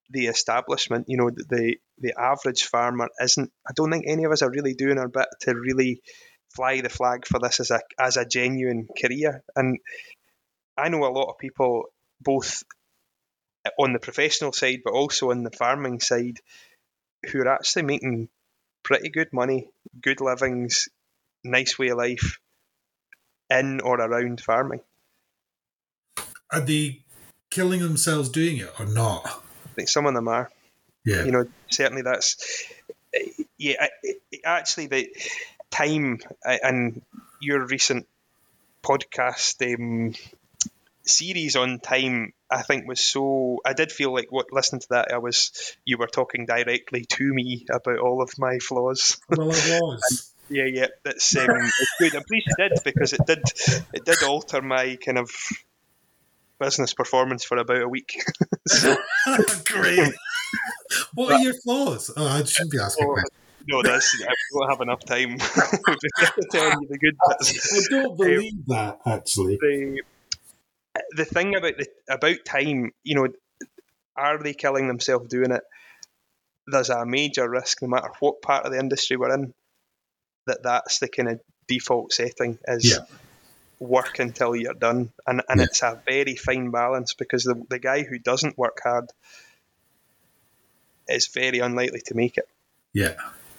[0.10, 3.52] the establishment, you know, the the average farmer isn't.
[3.68, 6.02] I don't think any of us are really doing our bit to really
[6.54, 9.44] fly the flag for this as a as a genuine career.
[9.56, 9.80] And
[10.78, 11.86] I know a lot of people
[12.22, 12.64] both
[13.78, 16.40] on the professional side, but also on the farming side,
[17.32, 18.30] who are actually making
[18.84, 19.70] pretty good money,
[20.02, 20.90] good livings,
[21.44, 22.40] nice way of life
[23.50, 24.82] in or around farming.
[26.52, 27.04] Are they
[27.50, 29.26] killing themselves doing it or not?
[29.26, 30.50] I think some of them are.
[31.06, 31.24] Yeah.
[31.24, 32.38] You know, certainly that's
[33.58, 33.88] yeah.
[34.44, 35.16] Actually, the
[35.70, 37.02] time and
[37.40, 38.08] your recent
[38.84, 40.14] podcast um,
[41.04, 43.60] series on time I think was so.
[43.66, 45.52] I did feel like what listening to that, I was
[45.86, 49.18] you were talking directly to me about all of my flaws.
[49.30, 50.34] Well, I was.
[50.50, 52.16] yeah, yeah, that's um, it's good.
[52.16, 53.44] I'm pleased you did because it did
[53.94, 55.32] it did alter my kind of
[56.60, 58.22] business performance for about a week.
[58.68, 58.98] so,
[59.66, 60.14] Great.
[61.14, 62.12] What but, are your flaws?
[62.16, 63.08] Oh, I shouldn't be asking.
[63.08, 63.22] Oh,
[63.68, 67.90] no, that's I don't have enough time to tell you the good bits.
[67.90, 69.58] I don't believe um, that actually.
[69.62, 70.02] The,
[71.12, 73.28] the thing about the about time, you know,
[74.16, 75.64] are they killing themselves doing it?
[76.68, 79.54] There's a major risk, no matter what part of the industry we're in,
[80.48, 83.06] that that's the kind of default setting is yeah.
[83.80, 85.66] work until you're done, and and yeah.
[85.66, 89.10] it's a very fine balance because the the guy who doesn't work hard
[91.08, 92.48] is very unlikely to make it.
[92.94, 93.16] Yeah,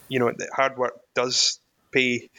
[0.09, 1.59] you know, hard work does
[1.90, 2.31] pay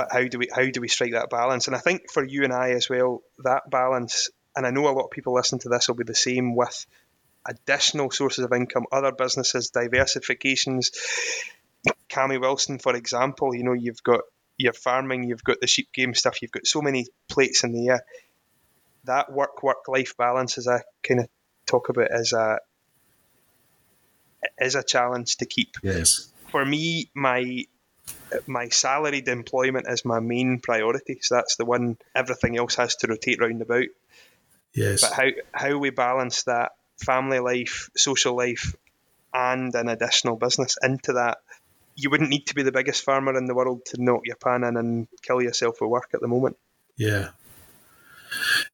[0.00, 1.66] but how do we how do we strike that balance?
[1.66, 4.30] And I think for you and I as well, that balance.
[4.56, 6.86] And I know a lot of people listening to this will be the same with
[7.46, 10.88] additional sources of income, other businesses, diversifications.
[12.08, 14.22] Cammy Wilson, for example, you know, you've got
[14.56, 17.88] your farming, you've got the sheep game stuff, you've got so many plates in the
[17.90, 18.04] air.
[19.04, 21.28] That work work life balance, as I kind of
[21.66, 22.58] talk about, is a
[24.58, 25.76] is a challenge to keep.
[25.82, 26.32] Yes.
[26.50, 27.66] For me, my
[28.46, 31.18] my salaried employment is my main priority.
[31.22, 33.86] So that's the one everything else has to rotate round about.
[34.74, 35.00] Yes.
[35.00, 38.74] But how how we balance that family life, social life,
[39.32, 41.38] and an additional business into that.
[41.96, 44.64] You wouldn't need to be the biggest farmer in the world to knock your pan
[44.64, 46.56] in and kill yourself with work at the moment.
[46.96, 47.30] Yeah.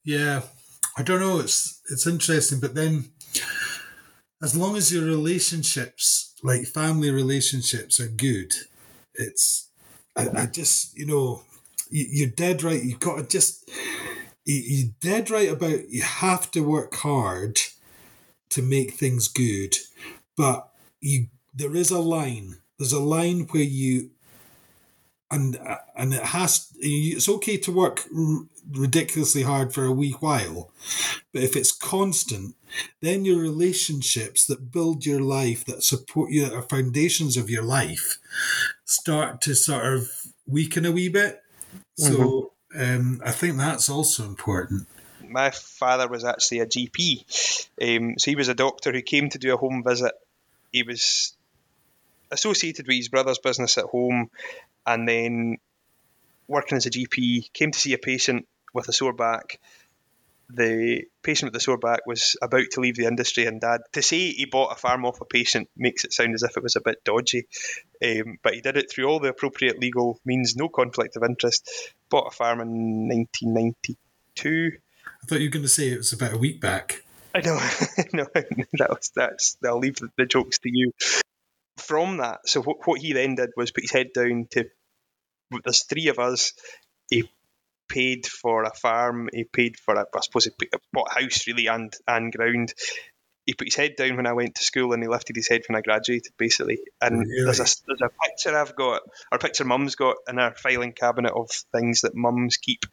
[0.04, 0.42] Yeah.
[0.96, 1.40] I don't know.
[1.40, 3.10] It's it's interesting, but then
[4.42, 8.52] as long as your relationships, like family relationships, are good,
[9.18, 9.70] it's
[10.16, 11.42] I, I just you know
[11.90, 12.82] you, are dead right.
[12.82, 13.68] You've got to just
[14.44, 17.58] you, are dead right about you have to work hard
[18.50, 19.76] to make things good,
[20.36, 22.56] but you there is a line.
[22.78, 24.10] There's a line where you
[25.30, 25.58] and
[25.96, 28.04] and it has it's okay to work
[28.70, 30.70] ridiculously hard for a wee while
[31.32, 32.54] but if it's constant
[33.00, 37.62] then your relationships that build your life that support you that are foundations of your
[37.62, 38.18] life
[38.84, 40.10] start to sort of
[40.46, 41.42] weaken a wee bit.
[41.96, 42.96] So mm-hmm.
[42.96, 44.86] um, i think that's also important.
[45.28, 49.38] My father was actually a gp um, so he was a doctor who came to
[49.38, 50.12] do a home visit.
[50.72, 51.35] He was
[52.30, 54.30] associated with his brother's business at home
[54.86, 55.58] and then
[56.48, 59.58] working as a GP, came to see a patient with a sore back.
[60.48, 64.02] The patient with the sore back was about to leave the industry, and Dad, to
[64.02, 66.76] say he bought a farm off a patient makes it sound as if it was
[66.76, 67.48] a bit dodgy.
[68.04, 71.68] Um, but he did it through all the appropriate legal means, no conflict of interest.
[72.10, 74.70] Bought a farm in 1992.
[75.04, 77.02] I thought you were going to say it was about a week back.
[77.34, 77.58] I know,
[78.12, 78.26] no,
[78.74, 79.56] that was that's.
[79.64, 80.92] I'll leave the, the jokes to you
[81.86, 84.64] from that, so what, what he then did was put his head down to.
[85.64, 86.52] There's three of us.
[87.08, 87.30] He
[87.88, 89.28] paid for a farm.
[89.32, 92.74] He paid for a, I suppose he bought a house really and and ground.
[93.44, 95.62] He put his head down when I went to school, and he lifted his head
[95.68, 96.80] when I graduated, basically.
[97.00, 97.44] And really?
[97.44, 101.32] there's a there's a picture I've got, or picture Mum's got in our filing cabinet
[101.32, 102.84] of things that mums keep.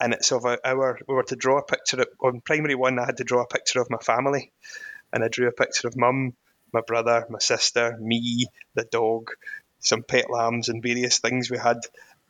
[0.00, 2.98] And it's of a, our we were to draw a picture on primary one.
[2.98, 4.50] I had to draw a picture of my family,
[5.12, 6.34] and I drew a picture of Mum,
[6.74, 9.30] my brother, my sister, me, the dog,
[9.78, 11.78] some pet lambs, and various things we had.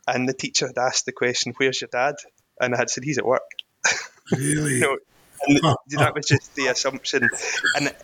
[0.07, 2.17] And the teacher had asked the question, "Where's your dad?"
[2.61, 3.43] And I had said, "He's at work."
[4.31, 4.75] Really?
[4.79, 4.99] you know,
[5.49, 7.29] and that was just the assumption,
[7.75, 7.95] and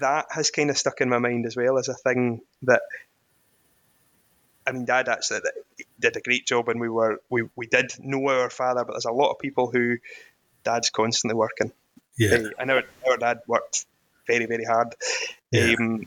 [0.00, 2.82] that has kind of stuck in my mind as well as a thing that.
[4.66, 5.40] I mean, Dad actually
[5.98, 9.06] did a great job, and we were we, we did know our father, but there's
[9.06, 9.96] a lot of people who
[10.62, 11.72] Dad's constantly working.
[12.18, 13.86] Yeah, and our, our dad worked
[14.26, 14.94] very very hard.
[15.50, 15.74] Yeah.
[15.78, 16.06] Um,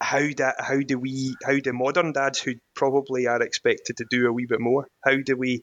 [0.00, 4.26] how do how do we how do modern dads who probably are expected to do
[4.26, 4.88] a wee bit more?
[5.04, 5.62] How do we,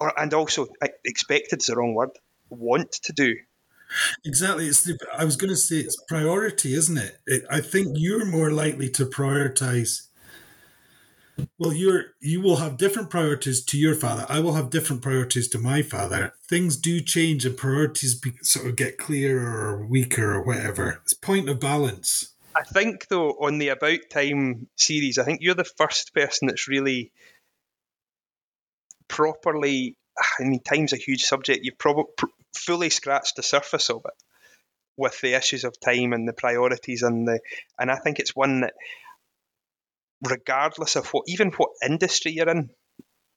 [0.00, 0.68] or and also
[1.04, 2.10] expected is the wrong word.
[2.50, 3.34] Want to do
[4.24, 4.66] Exactly.
[4.66, 7.18] It's the, I was going to say it's priority, isn't it?
[7.26, 7.44] it?
[7.50, 10.08] I think you're more likely to prioritize
[11.58, 14.26] well, you're you will have different priorities to your father.
[14.28, 16.34] I will have different priorities to my father.
[16.48, 21.00] Things do change, and priorities be, sort of get clearer or weaker or whatever.
[21.02, 22.34] It's point of balance.
[22.54, 26.68] I think though on the About Time series, I think you're the first person that's
[26.68, 27.12] really
[29.08, 29.96] properly.
[30.38, 31.64] I mean, time's a huge subject.
[31.64, 32.12] You've probably
[32.54, 34.14] fully scratched the surface of it
[34.96, 37.40] with the issues of time and the priorities and the
[37.78, 38.74] and I think it's one that
[40.22, 42.70] regardless of what even what industry you're in,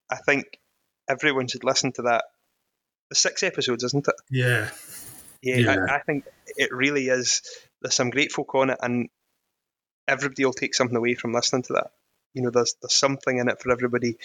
[0.09, 0.45] I think
[1.09, 2.25] everyone should listen to that.
[3.09, 4.15] The six episodes, isn't it?
[4.29, 4.69] Yeah.
[5.41, 5.85] Yeah, yeah.
[5.89, 6.25] I, I, think
[6.57, 7.41] it really is.
[7.81, 9.09] There's some great folk on it, and
[10.07, 11.91] everybody will take something away from listening to that.
[12.33, 14.17] You know, there's there's something in it for everybody,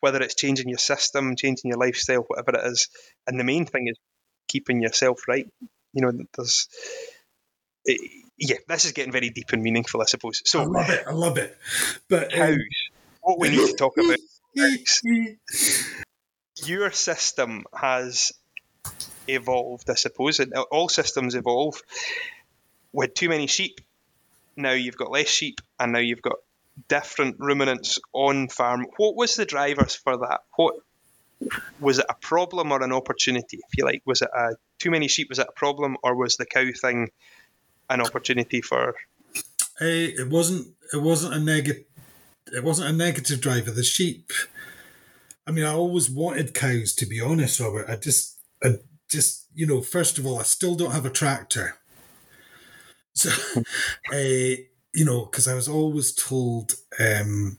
[0.00, 2.88] whether it's changing your system, changing your lifestyle, whatever it is.
[3.26, 3.96] And the main thing is
[4.46, 5.48] keeping yourself right.
[5.92, 6.68] You know, there's.
[7.84, 10.42] It, yeah, this is getting very deep and meaningful, I suppose.
[10.44, 11.04] So I love it.
[11.06, 11.56] I love it.
[12.08, 12.54] But cows.
[12.54, 12.58] Um,
[13.20, 14.18] what we need to talk about.
[16.64, 18.32] your system has
[19.26, 21.80] evolved, I suppose, and all systems evolve.
[22.92, 23.80] With too many sheep,
[24.56, 26.36] now you've got less sheep, and now you've got
[26.88, 28.86] different ruminants on farm.
[28.96, 30.40] What was the drivers for that?
[30.56, 30.76] What
[31.80, 33.58] was it a problem or an opportunity?
[33.58, 35.28] If you like, was it a too many sheep?
[35.28, 37.10] Was it a problem, or was the cow thing
[37.88, 38.94] an opportunity for?
[39.80, 39.84] Uh,
[40.20, 40.74] it wasn't.
[40.92, 41.84] It wasn't a negative.
[42.52, 43.70] It wasn't a negative driver.
[43.70, 44.32] The sheep.
[45.46, 46.94] I mean, I always wanted cows.
[46.94, 48.76] To be honest, Robert, I just, I
[49.08, 51.76] just, you know, first of all, I still don't have a tractor.
[53.14, 53.30] So,
[54.12, 54.16] uh,
[54.94, 57.58] you know, because I was always told, um,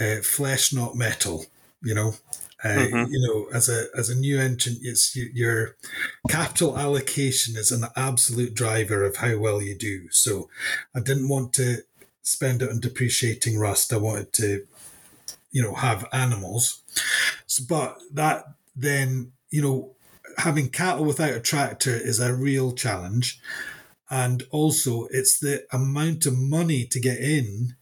[0.00, 1.44] uh, flesh not metal.
[1.82, 2.14] You know,
[2.62, 3.12] uh, mm-hmm.
[3.12, 5.76] You know, as a as a new entrant, it's your
[6.28, 10.10] capital allocation is an absolute driver of how well you do.
[10.10, 10.50] So,
[10.94, 11.78] I didn't want to
[12.22, 13.92] spend it on depreciating rust.
[13.92, 14.66] I wanted to,
[15.50, 16.82] you know, have animals.
[17.46, 18.44] So, but that
[18.76, 19.92] then, you know,
[20.36, 23.40] having cattle without a tractor is a real challenge,
[24.10, 27.74] and also it's the amount of money to get in.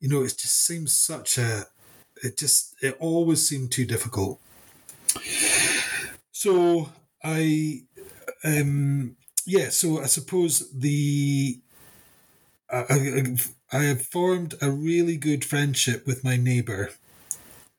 [0.00, 1.66] You know, it just seems such a
[2.22, 4.40] it just it always seemed too difficult.
[6.32, 6.90] So
[7.24, 7.82] I,
[8.44, 9.16] um,
[9.46, 9.70] yeah.
[9.70, 11.60] So I suppose the
[12.70, 13.36] I,
[13.72, 16.90] I, have formed a really good friendship with my neighbor,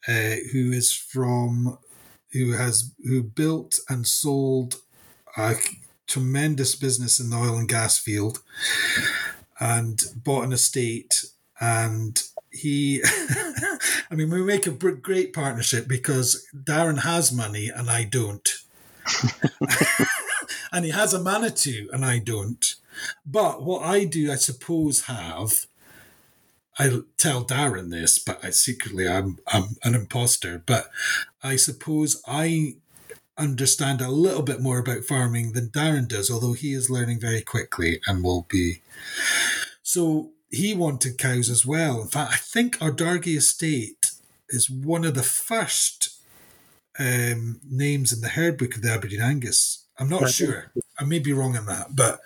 [0.08, 1.78] uh, who is from,
[2.32, 4.82] who has who built and sold
[5.38, 5.56] a
[6.08, 8.40] tremendous business in the oil and gas field,
[9.60, 11.24] and bought an estate
[11.62, 13.02] and he
[14.12, 18.50] i mean we make a great partnership because darren has money and i don't.
[20.72, 22.76] And he has a manitou and i don't.
[23.26, 25.66] But what i do i suppose have
[26.78, 30.62] i tell darren this but i secretly i'm i'm an imposter.
[30.66, 30.90] But
[31.44, 32.76] i suppose i
[33.38, 37.42] understand a little bit more about farming than darren does although he is learning very
[37.42, 38.82] quickly and will be.
[39.82, 42.02] So he wanted cows as well.
[42.02, 44.12] In fact, I think Ardargie estate
[44.50, 46.18] is one of the first
[46.98, 49.86] um, names in the herd book of the Aberdeen Angus.
[49.98, 50.72] I'm not sure.
[50.98, 52.22] I may be wrong on that, but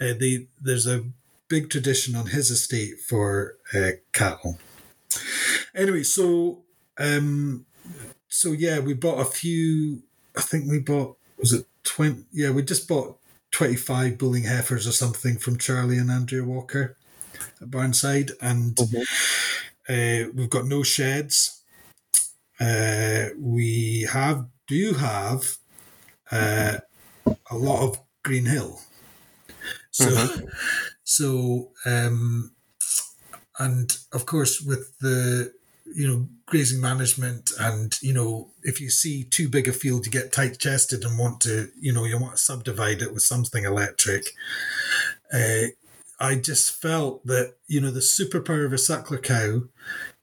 [0.00, 1.04] uh, they, there's a
[1.48, 4.58] big tradition on his estate for uh, cattle.
[5.74, 6.62] Anyway, so
[6.98, 7.66] um,
[8.28, 10.02] so yeah, we bought a few.
[10.36, 12.24] I think we bought was it twenty?
[12.32, 13.18] Yeah, we just bought
[13.50, 16.96] twenty five bulling heifers or something from Charlie and Andrea Walker
[17.60, 19.02] at Barnside, and mm-hmm.
[19.92, 21.62] uh, we've got no sheds.
[22.58, 25.58] Uh, we have do have
[26.30, 26.78] uh,
[27.50, 28.80] a lot of green hill.
[29.90, 30.46] So, mm-hmm.
[31.04, 32.56] so um,
[33.58, 35.52] and of course with the
[35.94, 40.12] you know grazing management and you know if you see too big a field you
[40.12, 43.64] get tight chested and want to you know you want to subdivide it with something
[43.64, 44.32] electric
[45.32, 45.66] uh,
[46.18, 49.68] I just felt that, you know, the superpower of a suckler cow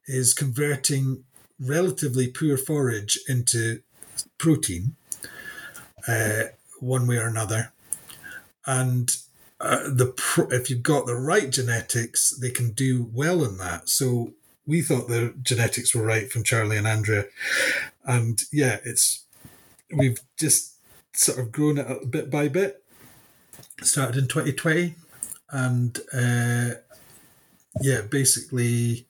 [0.07, 1.23] is converting
[1.59, 3.81] relatively poor forage into
[4.37, 4.95] protein,
[6.07, 6.43] uh,
[6.79, 7.71] one way or another.
[8.65, 9.15] And
[9.59, 10.13] uh, the
[10.51, 13.87] if you've got the right genetics, they can do well in that.
[13.87, 14.33] So
[14.65, 17.25] we thought the genetics were right from Charlie and Andrea,
[18.05, 19.23] and yeah, it's
[19.93, 20.75] we've just
[21.13, 22.83] sort of grown it up bit by bit.
[23.81, 24.95] Started in 2020,
[25.53, 26.71] and uh,
[27.81, 29.07] yeah, basically,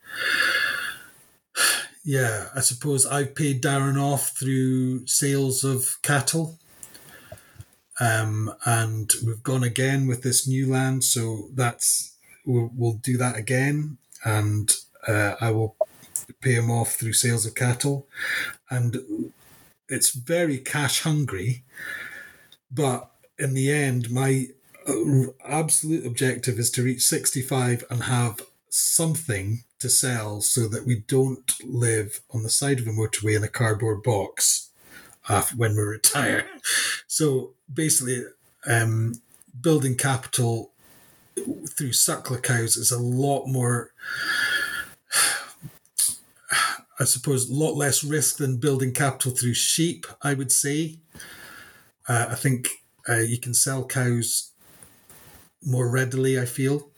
[2.03, 6.59] yeah, I suppose I've paid Darren off through sales of cattle.
[7.99, 13.37] Um, and we've gone again with this new land, so that's we'll, we'll do that
[13.37, 14.71] again, and
[15.07, 15.75] uh, I will
[16.41, 18.07] pay him off through sales of cattle,
[18.69, 19.31] and
[19.87, 21.63] it's very cash hungry,
[22.71, 24.47] but in the end, my
[25.45, 31.53] absolute objective is to reach 65 and have something to sell so that we don't
[31.63, 34.69] live on the side of a motorway in a cardboard box
[35.55, 36.45] when we retire.
[37.05, 38.23] So basically,
[38.65, 39.21] um,
[39.61, 40.71] building capital
[41.35, 43.91] through suckler cows is a lot more
[46.99, 50.97] I suppose a lot less risk than building capital through sheep, I would say.
[52.07, 52.69] Uh, I think
[53.07, 54.52] uh, you can sell cows
[55.65, 56.89] more readily, I feel.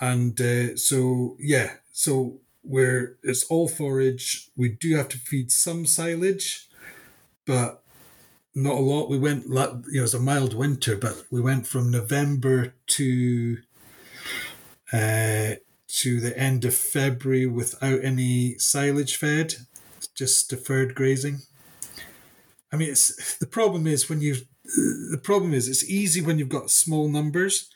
[0.00, 5.86] And uh, so, yeah, so where it's all forage, we do have to feed some
[5.86, 6.68] silage,
[7.46, 7.82] but
[8.54, 9.10] not a lot.
[9.10, 13.58] We went, you know, it was a mild winter, but we went from November to
[14.92, 15.54] uh,
[15.88, 19.54] to the end of February without any silage fed,
[20.14, 21.40] just deferred grazing.
[22.72, 26.48] I mean, it's the problem is when you the problem is it's easy when you've
[26.48, 27.68] got small numbers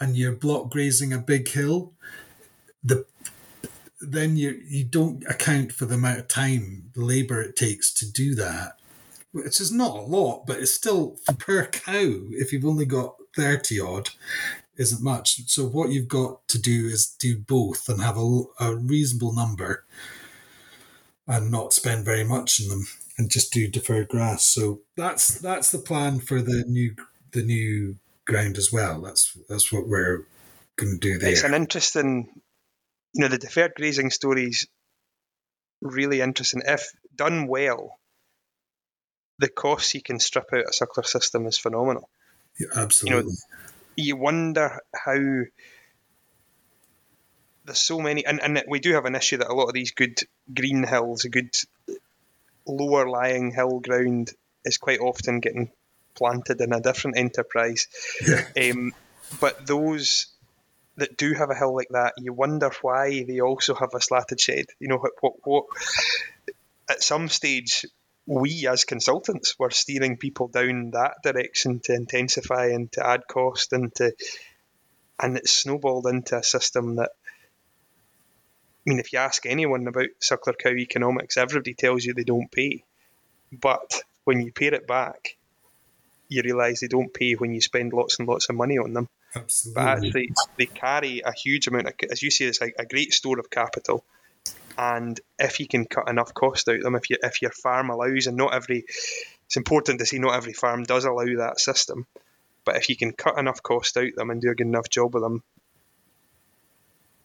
[0.00, 1.92] and you're block grazing a big hill.
[2.82, 3.06] The
[4.00, 8.10] then you you don't account for the amount of time, the labour it takes to
[8.10, 8.78] do that.
[9.32, 12.20] Which is not a lot, but it's still per cow.
[12.30, 14.10] If you've only got thirty odd,
[14.76, 15.48] isn't much.
[15.48, 19.84] So what you've got to do is do both and have a, a reasonable number,
[21.26, 22.86] and not spend very much in them,
[23.18, 24.44] and just do deferred grass.
[24.44, 26.94] So that's that's the plan for the new
[27.32, 27.96] the new
[28.26, 29.00] ground as well.
[29.00, 30.26] That's that's what we're
[30.76, 31.30] going to do there.
[31.30, 32.28] It's an interesting,
[33.12, 34.66] you know, the deferred grazing stories.
[35.80, 36.62] Really interesting.
[36.64, 37.98] If done well,
[39.38, 42.08] the costs you can strip out a suckler system is phenomenal.
[42.58, 43.18] Yeah, absolutely.
[43.18, 43.36] You know,
[43.96, 45.18] you wonder how
[47.64, 49.92] there's so many, and, and we do have an issue that a lot of these
[49.92, 50.20] good
[50.52, 51.54] green hills, a good
[52.66, 54.30] lower lying hill ground,
[54.64, 55.70] is quite often getting
[56.14, 57.88] planted in a different enterprise.
[58.26, 58.70] Yeah.
[58.70, 58.92] Um,
[59.40, 60.26] but those
[60.96, 64.40] that do have a hill like that, you wonder why they also have a slatted
[64.40, 64.66] shed.
[64.78, 65.12] You know what?
[65.20, 65.34] What?
[65.44, 65.64] what
[66.88, 67.86] at some stage,
[68.26, 73.72] we as consultants were steering people down that direction to intensify and to add cost
[73.72, 74.12] and to
[75.20, 77.10] and it snowballed into a system that
[78.86, 82.50] I mean if you ask anyone about suckler cow economics everybody tells you they don't
[82.50, 82.84] pay
[83.52, 85.36] but when you pay it back
[86.28, 89.08] you realise they don't pay when you spend lots and lots of money on them
[89.34, 89.74] Absolutely.
[89.74, 93.12] but actually they carry a huge amount of as you say it's like a great
[93.12, 94.04] store of capital
[94.76, 97.90] and if you can cut enough cost out of them, if you if your farm
[97.90, 98.84] allows, and not every,
[99.46, 102.06] it's important to see not every farm does allow that system,
[102.64, 104.90] but if you can cut enough cost out of them and do a good enough
[104.90, 105.42] job with them,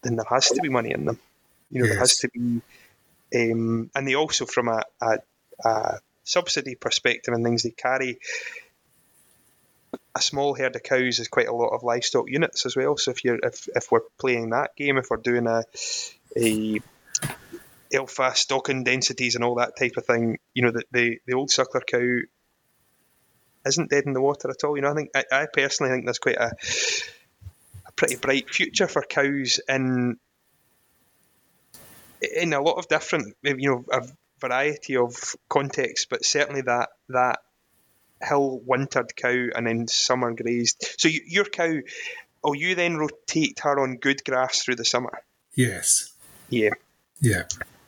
[0.04, 1.20] then there has to be money in them.
[1.70, 1.94] You know, yes.
[1.94, 2.62] there has to be,
[3.52, 5.20] um, and they also from a, a,
[5.64, 8.20] a subsidy perspective and things they carry
[10.16, 12.98] a small herd of cows is quite a lot of livestock units as well.
[12.98, 15.64] So if you're if, if we're playing that game, if we're doing a
[16.38, 16.80] a
[17.94, 21.50] alpha stocking densities and all that type of thing, you know, the, the, the old
[21.50, 22.20] suckler cow
[23.66, 24.76] isn't dead in the water at all.
[24.76, 26.52] You know, I think I, I personally think there's quite a,
[27.88, 30.18] a pretty bright future for cows in
[32.22, 34.08] in a lot of different, eh, you know, a
[34.40, 37.40] variety of contexts, but certainly that that
[38.22, 40.86] hill wintered cow and then summer grazed.
[40.98, 41.78] So you, your cow,
[42.44, 45.22] oh, you then rotate her on good grass through the summer.
[45.54, 46.14] Yes.
[46.50, 46.72] Yeah.
[47.22, 47.44] Yeah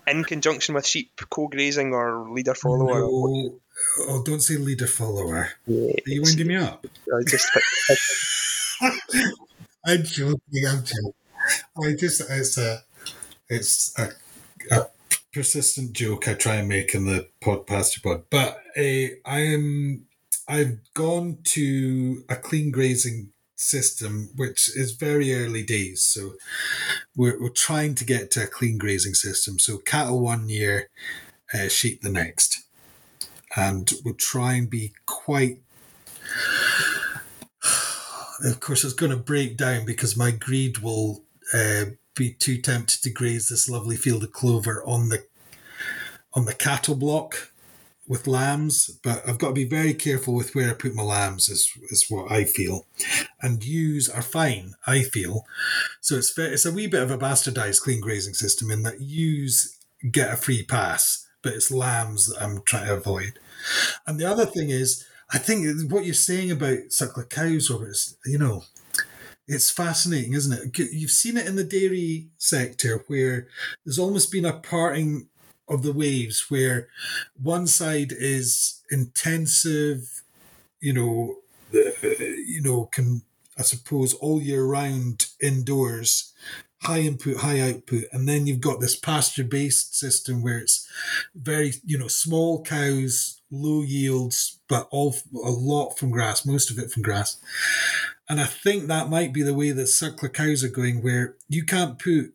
[0.08, 3.00] in conjunction with sheep co-grazing or leader follower?
[3.00, 3.60] No.
[4.00, 5.50] Oh, don't say leader follower.
[5.66, 6.86] Yeah, Are you winding me up?
[7.14, 7.50] I just.
[9.86, 10.68] I'm joking.
[10.68, 11.14] I'm joking.
[11.78, 12.84] I just it's a
[13.52, 14.10] it's a,
[14.74, 14.88] a
[15.34, 17.28] persistent joke I try and make in the
[17.68, 18.24] Pasture Pod.
[18.30, 20.06] But uh, I am
[20.48, 26.02] I've gone to a clean grazing system, which is very early days.
[26.02, 26.34] So
[27.16, 29.60] we're, we're trying to get to a clean grazing system.
[29.60, 30.90] So cattle one year,
[31.54, 32.64] uh, sheep the next.
[33.56, 35.62] And we'll try and be quite.
[38.44, 41.22] Of course, it's going to break down because my greed will
[41.54, 41.86] uh,
[42.16, 45.26] be too tempted to graze this lovely field of clover on the
[46.34, 47.52] on the cattle block
[48.08, 51.48] with lambs, but I've got to be very careful with where I put my lambs,
[51.48, 52.86] is, is what I feel.
[53.42, 55.46] And ewes are fine, I feel.
[56.02, 59.78] So it's it's a wee bit of a bastardized clean grazing system in that ewes
[60.12, 63.40] get a free pass, but it's lambs that I'm trying to avoid.
[64.06, 68.18] And the other thing is, I think what you're saying about suckler cows, Robert, is,
[68.26, 68.64] you know,
[69.48, 70.94] it's fascinating, isn't it?
[70.94, 73.48] You've seen it in the dairy sector where
[73.84, 75.28] there's almost been a parting
[75.68, 76.88] of the waves where
[77.42, 80.24] one side is intensive,
[80.80, 81.36] you know,
[81.72, 83.22] you know, can
[83.58, 86.34] I suppose all year round indoors,
[86.82, 90.88] high input, high output, and then you've got this pasture based system where it's
[91.36, 96.80] very you know small cows, low yields, but all a lot from grass, most of
[96.80, 97.38] it from grass.
[98.32, 101.66] And I think that might be the way that suckler cows are going, where you
[101.66, 102.34] can't put,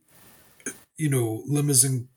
[0.99, 2.09] you know, Limousin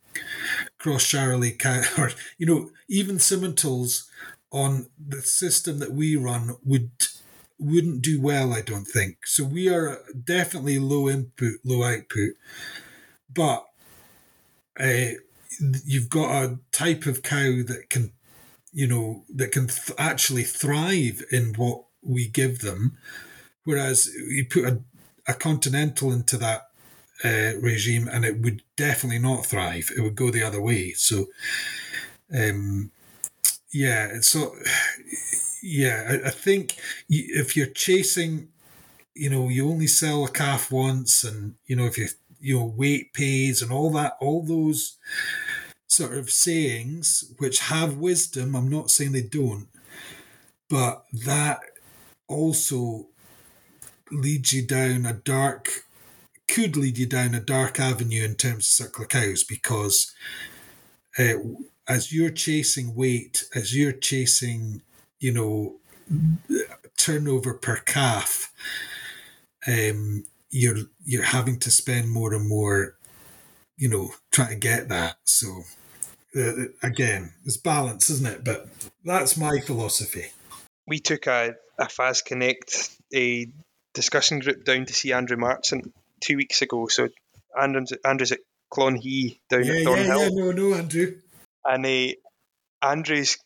[0.76, 4.06] cross Charolais cow, or you know, even Simmentals
[4.52, 6.90] on the system that we run would
[7.58, 9.26] wouldn't do well, I don't think.
[9.26, 12.34] So we are definitely low input, low output,
[13.32, 13.64] but
[14.78, 15.16] uh,
[15.86, 18.12] you've got a type of cow that can,
[18.74, 22.98] you know, that can th- actually thrive in what we give them,
[23.64, 24.80] whereas you put a,
[25.26, 26.68] a continental into that
[27.24, 29.90] uh, regime and it would definitely not thrive.
[29.96, 30.92] It would go the other way.
[30.92, 31.26] So,
[32.32, 32.90] um,
[33.72, 34.54] yeah, so
[35.62, 36.76] yeah, I, I think
[37.08, 38.48] if you're chasing,
[39.14, 42.08] you know, you only sell a calf once, and you know if you
[42.40, 44.98] you know weight pays and all that, all those
[45.86, 48.56] sort of sayings which have wisdom.
[48.56, 49.68] I'm not saying they don't,
[50.68, 51.60] but that
[52.28, 53.09] also
[54.10, 55.84] leads you down a dark
[56.50, 60.12] could lead you down a dark avenue in terms of suckler cows because
[61.18, 61.34] uh,
[61.88, 64.82] as you're chasing weight, as you're chasing,
[65.18, 65.76] you know,
[66.96, 68.52] turnover per calf,
[69.66, 72.96] um, you're you're having to spend more and more,
[73.76, 75.18] you know, trying to get that.
[75.24, 75.62] So
[76.36, 78.44] uh, again, it's balance, isn't it?
[78.44, 78.68] But
[79.04, 80.26] that's my philosophy.
[80.86, 83.46] We took a, a FAS Connect a
[83.94, 86.86] discussion group down to see Andrew Marchant two weeks ago.
[86.88, 87.08] So
[87.60, 88.40] Andrew's, Andrew's at
[88.72, 90.06] Clonhee down yeah, at Thornhill.
[90.20, 91.14] yeah, yeah, no, no, Andrew
[91.64, 93.38] and uh, Andrew's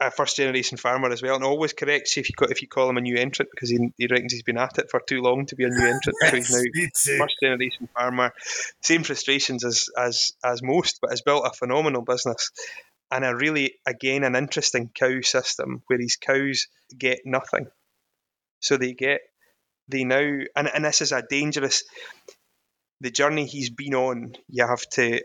[0.00, 2.68] a first generation farmer as well, and always corrects you if you call, if you
[2.68, 5.20] call him a new entrant because he, he reckons he's been at it for too
[5.20, 6.16] long to be a new entrant.
[6.46, 8.32] so he's now first generation farmer.
[8.80, 12.50] Same frustrations as as as most, but has built a phenomenal business
[13.10, 17.66] and a really again an interesting cow system where his cows get nothing.
[18.60, 19.20] So they get
[19.88, 21.84] they now and, and this is a dangerous
[23.00, 25.22] the journey he's been on, you have to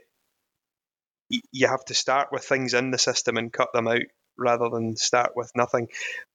[1.51, 4.03] you have to start with things in the system and cut them out
[4.38, 5.88] rather than start with nothing.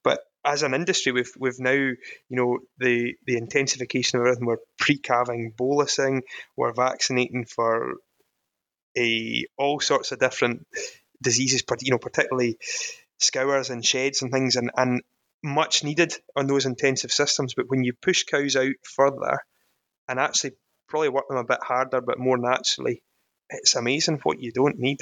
[0.03, 1.97] But as an industry, we've we've now you
[2.29, 4.45] know the the intensification of everything.
[4.45, 6.21] We're pre-calving, bolusing,
[6.55, 7.95] we're vaccinating for
[8.97, 10.65] a all sorts of different
[11.21, 12.57] diseases, you know, particularly
[13.19, 15.01] scours and sheds and things, and and
[15.43, 17.53] much needed on those intensive systems.
[17.53, 19.39] But when you push cows out further
[20.07, 20.53] and actually
[20.87, 23.01] probably work them a bit harder but more naturally,
[23.49, 25.01] it's amazing what you don't need.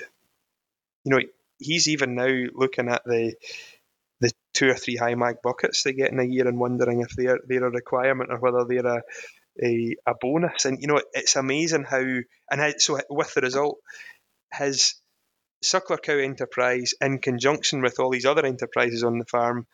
[1.04, 1.22] You know,
[1.58, 3.36] he's even now looking at the
[4.20, 7.10] the two or three high mag buckets they get in a year and wondering if
[7.16, 9.02] they're they're a requirement or whether they're a
[9.62, 10.66] a, a bonus.
[10.66, 12.04] And you know, it's amazing how
[12.52, 13.80] and so with the result,
[14.54, 14.96] his
[15.64, 19.66] suckler cow enterprise in conjunction with all these other enterprises on the farm,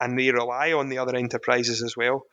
[0.00, 2.24] and they rely on the other enterprises as well.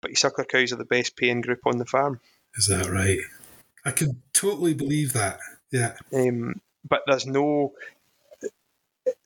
[0.00, 2.20] But suckler cows are the best paying group on the farm.
[2.56, 3.20] Is that right?
[3.84, 5.38] I can totally believe that.
[5.70, 5.94] Yeah.
[6.12, 7.72] Um, but there's no.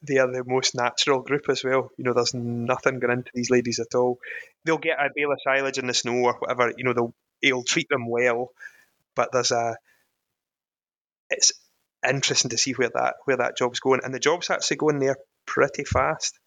[0.03, 1.91] They are the most natural group as well.
[1.97, 4.19] You know, there's nothing going into these ladies at all.
[4.65, 6.73] They'll get a bale of silage in the snow or whatever.
[6.77, 8.51] You know, they'll it'll treat them well,
[9.15, 9.77] but there's a.
[11.29, 11.53] It's
[12.09, 15.17] interesting to see where that where that job's going, and the job's actually going there
[15.45, 16.39] pretty fast.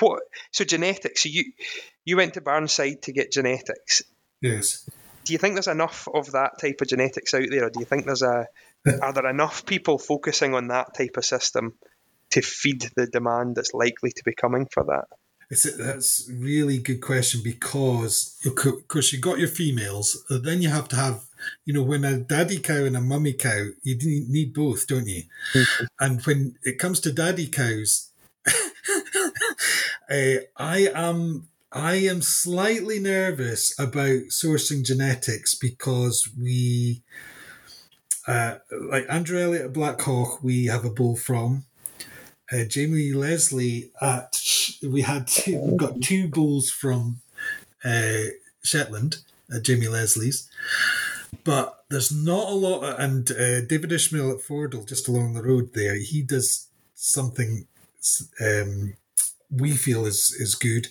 [0.00, 0.22] What?
[0.52, 1.22] So genetics.
[1.22, 1.52] So you
[2.04, 4.02] you went to Barnside to get genetics.
[4.40, 4.88] Yes
[5.24, 7.86] do you think there's enough of that type of genetics out there, or do you
[7.86, 8.46] think there's a
[9.02, 11.74] are there enough people focusing on that type of system
[12.30, 15.06] to feed the demand that's likely to be coming for that?
[15.50, 20.62] It's a, that's a really good question because of course you got your females, then
[20.62, 21.24] you have to have
[21.64, 25.22] you know when a daddy cow and a mummy cow, you need both, don't you?
[25.54, 25.84] Mm-hmm.
[26.00, 28.10] And when it comes to daddy cows,
[30.10, 37.02] uh, I am I am slightly nervous about sourcing genetics because we,
[38.28, 41.64] uh, like Andrew Elliott at Black Hawk, we have a bull from.
[42.52, 44.38] Uh, Jamie Leslie at
[44.86, 47.20] we had two, we got two bulls from
[47.84, 48.24] uh,
[48.62, 49.16] Shetland
[49.52, 50.48] at Jamie Leslie's,
[51.42, 52.84] but there's not a lot.
[52.84, 57.66] Of, and uh, David Ishmael at Fordle, just along the road there, he does something
[58.40, 58.94] um,
[59.58, 60.88] we feel is is good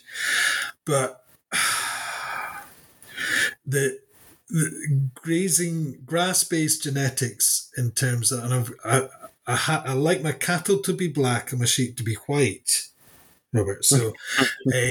[0.85, 1.23] but
[3.65, 3.99] the,
[4.49, 9.07] the grazing grass-based genetics in terms of and I've, I,
[9.45, 12.87] I, ha, I like my cattle to be black and my sheep to be white,
[13.51, 13.83] Robert.
[13.83, 14.73] So, uh,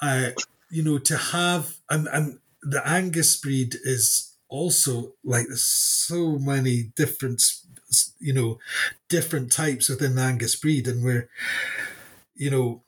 [0.00, 0.32] I
[0.70, 6.92] you know to have and and the Angus breed is also like there's so many
[6.96, 7.42] different
[8.18, 8.58] you know
[9.08, 11.28] different types within the Angus breed, and we're
[12.34, 12.82] you know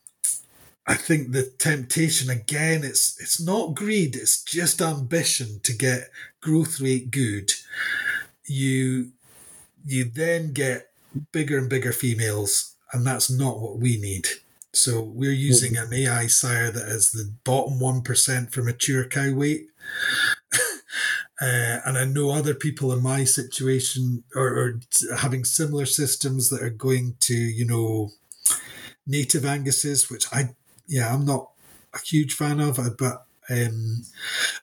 [0.87, 6.81] I think the temptation again it's it's not greed, it's just ambition to get growth
[6.81, 7.51] rate good.
[8.45, 9.11] You
[9.85, 10.91] you then get
[11.33, 14.27] bigger and bigger females, and that's not what we need.
[14.73, 19.33] So we're using an AI sire that is the bottom one percent for mature cow
[19.33, 19.67] weight.
[21.39, 24.81] Uh, and I know other people in my situation are,
[25.19, 28.09] having similar systems that are going to, you know,
[29.07, 30.55] native Anguses, which I,
[30.87, 31.51] yeah, I'm not
[31.95, 34.03] a huge fan of, uh, but um,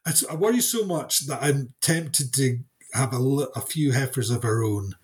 [0.06, 2.60] I, I worry so much that I'm tempted to
[2.94, 3.18] have a,
[3.56, 4.96] a few heifers of our own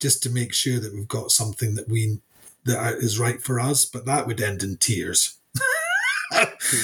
[0.00, 2.18] just to make sure that we've got something that we
[2.64, 5.38] that is right for us, but that would end in tears.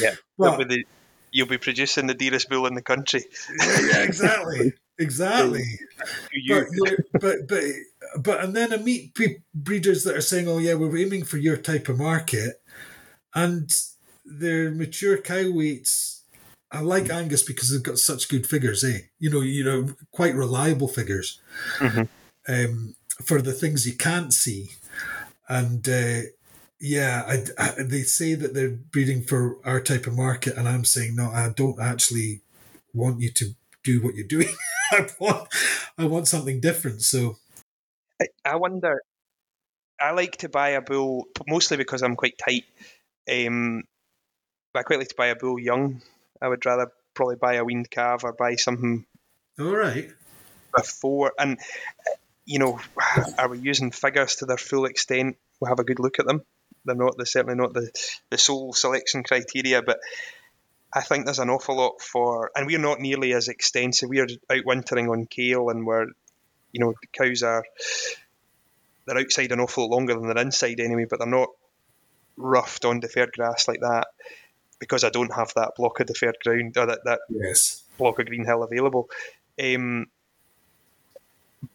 [0.01, 0.84] yeah, but, the,
[1.30, 3.24] you'll be producing the dearest bull in the country.
[3.61, 5.64] yeah, yeah exactly, exactly.
[6.49, 7.62] but, but but
[8.17, 9.17] but and then I meet
[9.55, 12.63] breeders that are saying, "Oh yeah, we're aiming for your type of market,"
[13.35, 13.71] and
[14.25, 16.23] their mature cow weights.
[16.71, 19.01] I like Angus because they've got such good figures, eh?
[19.19, 21.41] You know, you know, quite reliable figures
[21.79, 22.03] mm-hmm.
[22.47, 22.95] um,
[23.25, 24.73] for the things you can't see,
[25.49, 26.21] and uh,
[26.81, 30.85] yeah, I, I, they say that they're breeding for our type of market, and I'm
[30.85, 31.31] saying no.
[31.31, 32.43] I don't actually
[32.93, 34.55] want you to do what you're doing.
[34.93, 35.49] I want,
[35.97, 37.03] I want something different.
[37.03, 37.39] So,
[38.21, 39.01] I, I wonder.
[40.01, 42.64] I like to buy a bull mostly because I'm quite tight.
[43.31, 43.83] Um,
[44.73, 46.03] but I quite like to buy a bull young.
[46.41, 49.05] I would rather probably buy a weaned calf or buy something.
[49.59, 50.09] All right.
[50.77, 51.59] Before and
[52.45, 52.81] you know,
[53.39, 55.37] are we using figures to their full extent?
[55.61, 56.43] We'll have a good look at them.
[56.85, 57.16] They're not.
[57.16, 57.91] They're certainly not the
[58.31, 59.99] the sole selection criteria, but
[60.93, 64.09] I think there's an awful lot for, and we're not nearly as extensive.
[64.09, 66.07] We are out wintering on kale, and we're,
[66.73, 67.64] you know, the cows are
[69.07, 71.49] they're outside an awful lot longer than they're inside anyway, but they're not
[72.37, 74.09] roughed on deferred grass like that
[74.79, 77.83] because I don't have that block of deferred ground or that, that yes.
[77.97, 79.09] block of green hill available.
[79.62, 80.07] Um,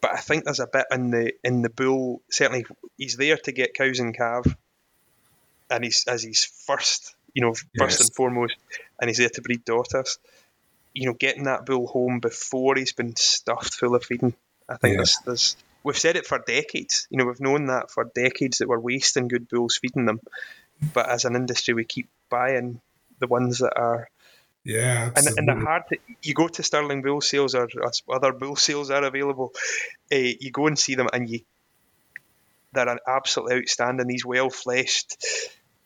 [0.00, 2.22] but I think there's a bit in the in the bull.
[2.30, 2.64] Certainly,
[2.96, 4.46] he's there to get cows and calf,
[5.68, 8.00] and he's as he's first, you know, first yes.
[8.00, 8.56] and foremost,
[8.98, 10.18] and he's there to breed daughters.
[10.94, 14.34] You know, getting that bull home before he's been stuffed full of feeding.
[14.68, 15.34] I think yeah.
[15.82, 17.06] we've said it for decades.
[17.10, 20.20] You know, we've known that for decades that we're wasting good bulls feeding them.
[20.92, 22.80] But as an industry, we keep buying
[23.18, 24.08] the ones that are
[24.64, 25.98] yeah, and, and they're hard to.
[26.22, 29.52] You go to Stirling Bull Sales or, or other bull sales are available.
[30.10, 31.40] Uh, you go and see them, and you
[32.72, 34.06] they're absolutely outstanding.
[34.06, 35.16] These well fleshed,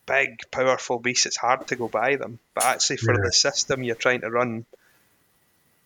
[0.07, 1.27] big, powerful beasts.
[1.27, 3.21] It's hard to go buy them, but actually for yeah.
[3.25, 4.65] the system you're trying to run,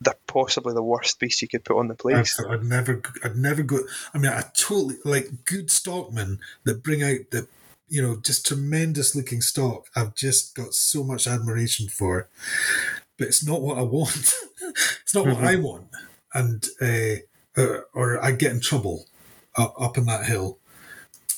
[0.03, 2.39] they're possibly the worst beast you could put on the place.
[2.49, 3.81] I'd never, I'd never go.
[4.15, 7.47] I mean, I totally like good stockmen that bring out the
[7.93, 9.87] you know, just tremendous looking stock.
[9.95, 12.27] I've just got so much admiration for, it.
[13.19, 14.33] but it's not what I want.
[15.03, 15.35] it's not mm-hmm.
[15.35, 15.89] what I want,
[16.33, 19.05] and uh, or, or, I get in trouble
[19.59, 20.59] up, up in that hill.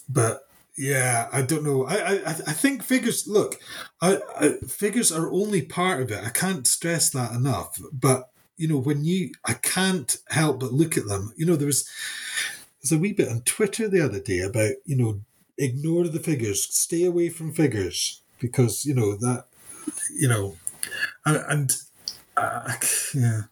[0.09, 0.47] But
[0.79, 1.87] yeah, I don't know.
[1.87, 3.27] I I, I think figures.
[3.27, 3.59] Look,
[4.01, 6.25] I, I, figures are only part of it.
[6.25, 7.81] I can't stress that enough.
[7.93, 11.33] But you know, when you, I can't help but look at them.
[11.37, 11.89] You know, there was
[12.83, 15.21] there's a wee bit on Twitter the other day about you know
[15.59, 19.47] ignore the figures, stay away from figures because you know that
[20.15, 20.57] you know,
[21.25, 21.77] and, and
[22.37, 22.75] uh,
[23.15, 23.43] yeah,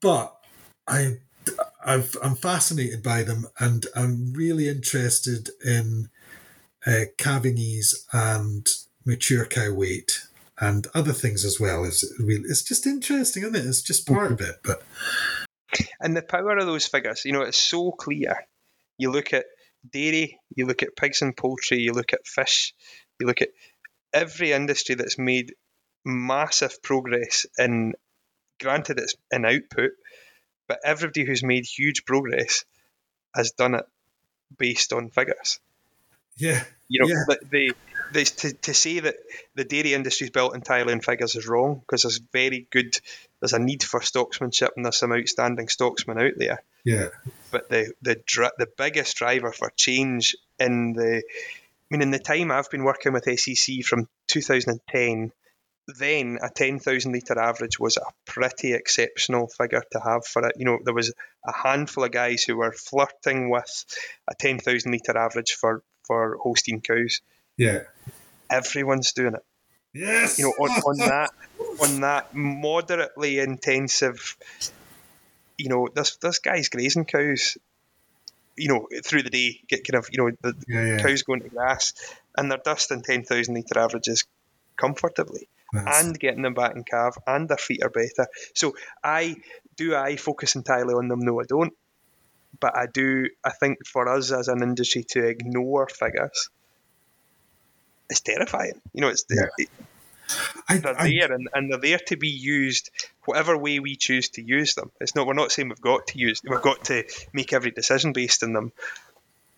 [0.00, 0.36] but
[0.86, 1.18] I.
[1.84, 6.08] I've, I'm fascinated by them, and I'm really interested in
[6.84, 8.68] uh, calving ease and
[9.04, 10.26] mature cow weight
[10.60, 11.84] and other things as well.
[11.84, 13.66] It's really, it's just interesting, isn't it?
[13.66, 14.50] It's just part of mm-hmm.
[14.50, 14.56] it.
[14.64, 14.82] But
[16.00, 18.46] and the power of those figures, you know, it's so clear.
[18.98, 19.44] You look at
[19.92, 22.74] dairy, you look at pigs and poultry, you look at fish,
[23.20, 23.50] you look at
[24.12, 25.54] every industry that's made
[26.04, 27.94] massive progress in,
[28.60, 29.90] granted, it's in output,
[30.68, 32.64] but everybody who's made huge progress
[33.34, 33.84] has done it
[34.56, 35.60] based on figures.
[36.36, 36.62] Yeah.
[36.88, 37.24] You know, yeah.
[37.50, 37.74] the,
[38.12, 39.16] the, to, to say that
[39.54, 42.96] the dairy industry is built entirely on figures is wrong because there's very good,
[43.40, 46.62] there's a need for stocksmanship and there's some outstanding stocksmen out there.
[46.84, 47.08] Yeah.
[47.50, 48.20] But the the
[48.58, 51.22] the biggest driver for change in the, I
[51.90, 55.32] mean, in the time I've been working with SAC from 2010,
[55.86, 60.56] then a 10,000 litre average was a pretty exceptional figure to have for it.
[60.58, 61.12] You know, there was
[61.44, 63.84] a handful of guys who were flirting with
[64.28, 67.20] a 10,000 litre average for, for Holstein cows.
[67.56, 67.82] Yeah.
[68.50, 69.44] Everyone's doing it.
[69.94, 70.38] Yes.
[70.38, 71.30] You know, on, on that
[71.80, 74.36] on that moderately intensive
[75.58, 77.56] you know, this there's guys grazing cows,
[78.56, 80.98] you know, through the day, get kind of you know the Yeah, yeah.
[80.98, 81.94] cows going to grass,
[82.36, 84.24] and they're dusting ten thousand litre averages
[84.76, 88.26] comfortably, That's- and getting them back in calf, and their feet are better.
[88.54, 89.36] So I
[89.76, 91.20] do I focus entirely on them?
[91.20, 91.72] No, I don't.
[92.58, 93.28] But I do.
[93.44, 96.48] I think for us as an industry to ignore figures
[98.10, 98.80] is terrifying.
[98.92, 99.46] You know, it's Yeah.
[99.58, 99.68] it-
[100.68, 102.90] I, they're I- there and, and they're there to be used
[103.26, 104.90] whatever way we choose to use them.
[105.00, 108.12] It's not we're not saying we've got to use we've got to make every decision
[108.12, 108.72] based on them,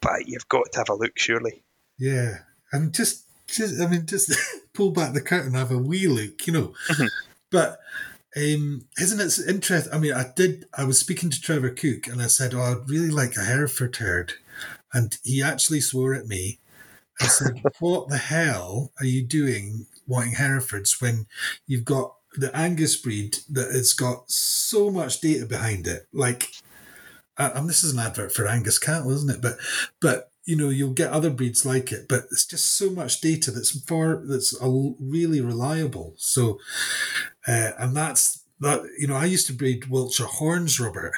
[0.00, 1.62] but you've got to have a look surely.
[1.98, 2.38] Yeah,
[2.72, 4.32] and just, just I mean, just
[4.74, 6.74] pull back the curtain, have a wee look, you know.
[6.90, 7.08] Mhm.
[7.50, 7.78] But
[8.36, 9.92] um, isn't it interesting?
[9.92, 10.66] I mean, I did.
[10.76, 13.96] I was speaking to Trevor Cook, and I said, "Oh, I'd really like a Hereford
[13.96, 14.34] herd,"
[14.92, 16.60] and he actually swore at me.
[17.20, 21.26] I said, "What the hell are you doing, wanting Herefords when
[21.66, 26.06] you've got the Angus breed that has got so much data behind it?
[26.12, 26.48] Like,
[27.38, 29.40] uh, and this is an advert for Angus cattle, isn't it?
[29.42, 29.56] But,
[30.00, 33.50] but you know, you'll get other breeds like it, but it's just so much data
[33.50, 36.14] that's far that's a, really reliable.
[36.16, 36.58] So,
[37.46, 38.80] uh, and that's that.
[38.98, 41.12] You know, I used to breed Wiltshire horns, Robert.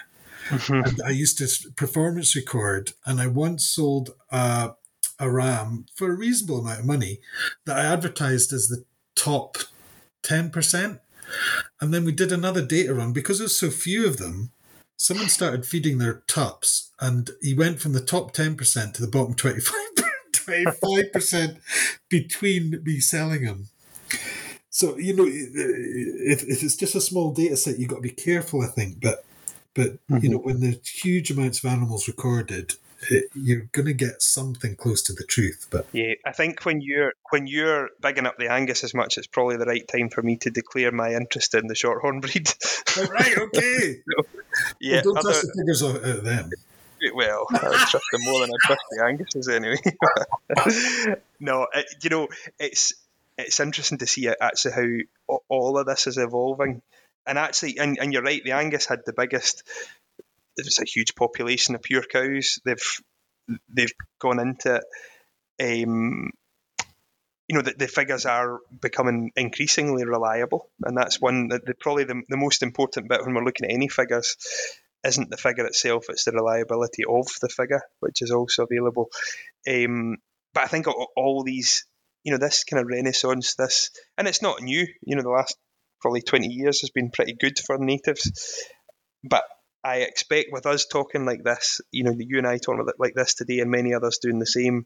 [0.85, 4.73] And I used to performance record, and I once sold a,
[5.21, 7.21] a ram for a reasonable amount of money
[7.67, 9.59] that I advertised as the top
[10.25, 10.99] ten percent.
[11.81, 14.51] And then we did another data run because there's so few of them.
[15.03, 19.09] Someone started feeding their tups, and he went from the top ten percent to the
[19.09, 21.57] bottom 25 percent
[22.11, 23.71] between me selling them.
[24.69, 28.11] So you know, if, if it's just a small data set, you've got to be
[28.11, 28.61] careful.
[28.61, 29.25] I think, but
[29.73, 30.19] but mm-hmm.
[30.19, 32.75] you know, when there's huge amounts of animals recorded,
[33.09, 35.67] it, you're going to get something close to the truth.
[35.71, 39.27] But Yeah, I think when you're when you're bigging up the Angus as much, it's
[39.27, 42.49] probably the right time for me to declare my interest in the shorthorn breed.
[42.97, 44.01] right, okay.
[44.81, 46.51] yeah, well, don't trust the figures out of uh, them.
[47.15, 51.17] Well, I trust them more than I trust the Angus's anyway.
[51.41, 52.29] no, it, you know,
[52.59, 52.93] it's
[53.39, 54.73] it's interesting to see actually
[55.27, 56.83] how all of this is evolving,
[57.27, 59.63] and actually, and, and you're right, the Angus had the biggest.
[60.57, 62.61] There's a huge population of pure cows.
[62.65, 63.01] They've
[63.69, 64.81] they've gone into.
[65.63, 66.31] Um,
[67.49, 72.05] you know, the, the figures are becoming increasingly reliable, and that's one that the, probably
[72.05, 74.37] the, the most important bit when we're looking at any figures
[75.05, 79.11] isn't the figure itself; it's the reliability of the figure, which is also available.
[79.69, 80.19] Um,
[80.55, 81.87] but I think all, all these,
[82.23, 84.87] you know, this kind of renaissance, this, and it's not new.
[85.03, 85.57] You know, the last
[86.01, 88.31] probably twenty years has been pretty good for natives,
[89.25, 89.43] but
[89.83, 93.35] I expect with us talking like this, you know, you and I talking like this
[93.35, 94.85] today, and many others doing the same.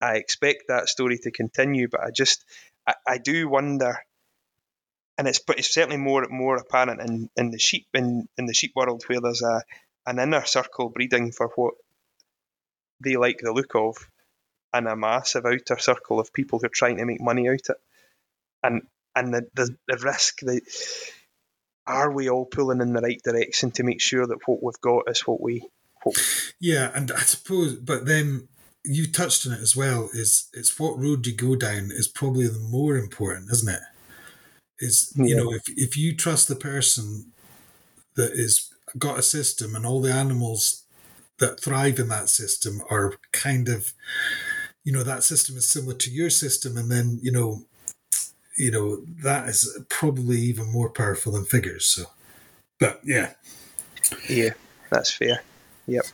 [0.00, 2.44] I expect that story to continue, but I just,
[2.86, 3.98] I, I do wonder
[5.16, 8.54] and it's but it's certainly more more apparent in, in the sheep in, in the
[8.54, 9.62] sheep world where there's a
[10.06, 11.74] an inner circle breeding for what
[13.02, 13.96] they like the look of
[14.72, 17.76] and a massive outer circle of people who are trying to make money out of
[17.76, 17.82] it
[18.62, 18.82] and
[19.16, 20.60] and the, the, the risk that
[21.86, 25.08] are we all pulling in the right direction to make sure that what we've got
[25.08, 25.62] is what we
[26.02, 26.16] what,
[26.60, 28.48] Yeah, and I suppose, but then
[28.84, 30.10] you touched on it as well.
[30.12, 33.82] Is it's what road you go down is probably the more important, isn't it?
[34.78, 37.32] Is you know if if you trust the person
[38.16, 40.84] that is got a system and all the animals
[41.38, 43.92] that thrive in that system are kind of
[44.84, 47.64] you know that system is similar to your system and then you know
[48.56, 52.04] you know that is probably even more powerful than figures so
[52.78, 53.32] but yeah
[54.28, 54.50] Yeah,
[54.90, 55.42] that's fair.
[55.86, 56.04] Yep.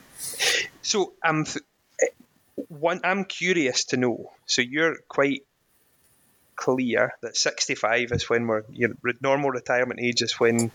[0.81, 1.65] So I'm th-
[2.67, 3.01] one.
[3.03, 4.31] I'm curious to know.
[4.45, 5.43] So you're quite
[6.55, 10.71] clear that 65 is when we're your normal retirement age is when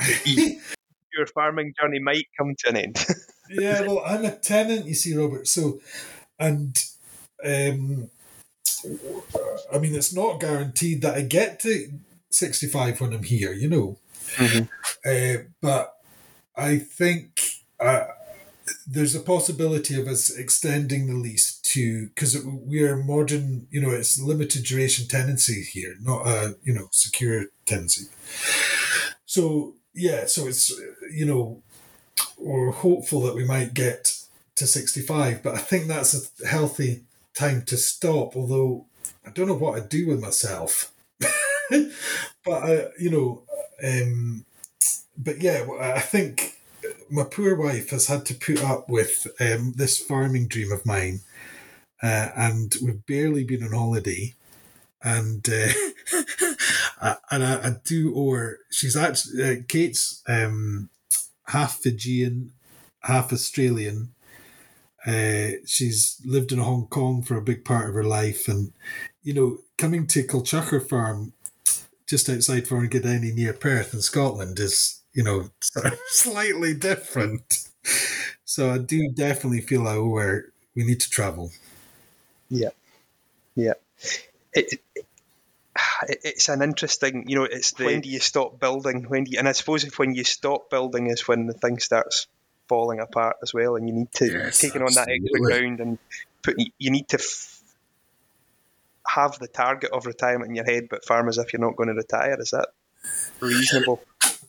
[0.24, 3.06] your farming journey might come to an end.
[3.50, 5.46] yeah, well, I'm a tenant, you see, Robert.
[5.46, 5.80] So,
[6.38, 6.82] and
[7.44, 8.10] um,
[9.72, 11.92] I mean, it's not guaranteed that I get to
[12.30, 13.98] 65 when I'm here, you know.
[14.36, 14.68] Mhm.
[15.04, 15.96] Uh, but
[16.56, 17.40] I think
[17.80, 18.06] uh,
[18.86, 24.20] there's a possibility of us extending the lease to because we're modern, you know, it's
[24.20, 28.06] limited duration tenancy here, not a you know secure tenancy.
[29.26, 30.70] So yeah, so it's
[31.10, 31.62] you know
[32.38, 34.14] we're hopeful that we might get
[34.56, 37.04] to 65, but I think that's a healthy
[37.34, 38.36] time to stop.
[38.36, 38.86] Although
[39.26, 40.92] I don't know what I'd do with myself,
[41.70, 41.90] but
[42.48, 43.42] I, you know,
[43.82, 44.44] um,
[45.16, 46.56] but yeah, I think
[47.10, 51.20] my poor wife has had to put up with um, this farming dream of mine,
[52.02, 54.34] uh, and we've barely been on holiday,
[55.02, 55.72] and uh,
[57.00, 58.58] I, and I, I, do her.
[58.70, 60.88] She's actually uh, Kate's um,
[61.46, 62.52] half Fijian,
[63.02, 64.14] half Australian.
[65.06, 68.72] Uh, she's lived in Hong Kong for a big part of her life, and
[69.22, 71.32] you know, coming to Culchucker Farm,
[72.06, 75.50] just outside Forgandenny near Perth in Scotland, is you know
[76.08, 77.68] slightly different.
[78.44, 80.52] So I do definitely feel I owe her.
[80.76, 81.50] We need to travel.
[82.48, 82.70] Yeah,
[83.56, 83.74] yeah.
[84.52, 85.04] It, it,
[86.08, 89.04] it's an interesting, you know, it's the when do you stop building?
[89.04, 91.78] When do you, and I suppose if when you stop building is when the thing
[91.78, 92.26] starts
[92.68, 95.98] falling apart as well, and you need to yes, taking on that extra ground and
[96.42, 97.62] put you need to f-
[99.06, 101.88] have the target of retirement in your head, but farm as if you're not going
[101.88, 102.36] to retire.
[102.40, 102.68] Is that
[103.40, 104.02] reasonable?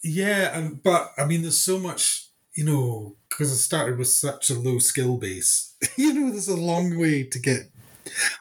[0.04, 4.50] Yeah, and but I mean, there's so much, you know, because it started with such
[4.50, 5.76] a low skill base.
[5.98, 7.70] you know, there's a long way to get.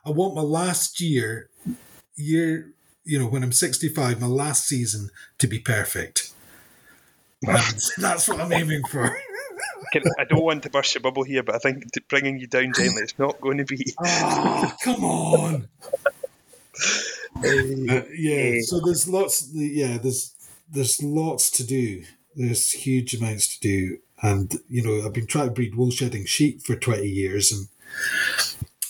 [0.04, 1.48] I want my last year,
[2.16, 2.72] year,
[3.04, 6.30] you know, when I'm 65, my last season to be perfect.
[7.44, 7.58] And
[7.98, 9.18] that's what I'm aiming for.
[10.18, 13.02] I don't want to burst your bubble here, but I think bringing you down gently,
[13.02, 13.94] it's not going to be.
[13.98, 15.68] Oh, come on.
[17.36, 19.48] uh, yeah, so there's lots.
[19.52, 20.34] Yeah, there's
[20.70, 22.04] there's lots to do.
[22.34, 26.24] There's huge amounts to do, and you know I've been trying to breed wool shedding
[26.24, 27.68] sheep for twenty years, and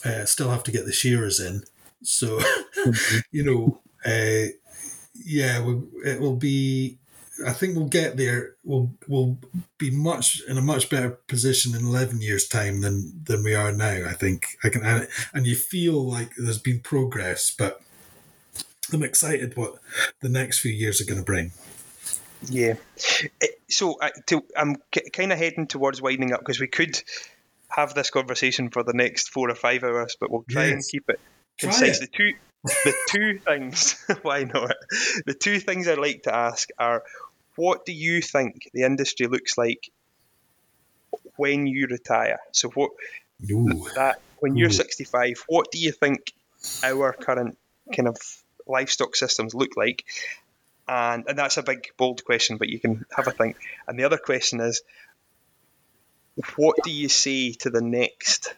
[0.04, 1.62] uh, still have to get the shearers in.
[2.02, 2.38] So,
[2.86, 3.18] mm-hmm.
[3.30, 4.52] you know, uh,
[5.24, 5.64] yeah,
[6.04, 6.98] it will be
[7.46, 8.56] I think we'll get there.
[8.64, 9.38] We'll we'll
[9.78, 13.72] be much in a much better position in eleven years' time than than we are
[13.72, 14.08] now.
[14.08, 17.80] I think I can, and, and you feel like there's been progress, but
[18.92, 19.76] I'm excited what
[20.20, 21.52] the next few years are going to bring.
[22.48, 22.74] Yeah.
[23.40, 24.76] Eh, so uh, to, I'm
[25.12, 27.00] kind of heading towards winding up because we could
[27.68, 30.72] have this conversation for the next four or five hours, but we'll try yes.
[30.72, 31.20] and keep it
[31.58, 32.00] concise.
[32.00, 32.32] The two
[32.64, 34.74] the two things why not?
[35.26, 37.02] The two things I'd like to ask are
[37.56, 39.90] what do you think the industry looks like
[41.36, 42.38] when you retire?
[42.52, 42.90] So what
[43.50, 43.86] Ooh.
[43.94, 44.72] that when you're Ooh.
[44.72, 46.32] 65, what do you think
[46.82, 47.58] our current
[47.94, 48.16] kind of
[48.66, 50.04] livestock systems look like?
[50.88, 53.56] And and that's a big bold question, but you can have a think.
[53.86, 54.82] And the other question is,
[56.56, 58.54] what do you say to the next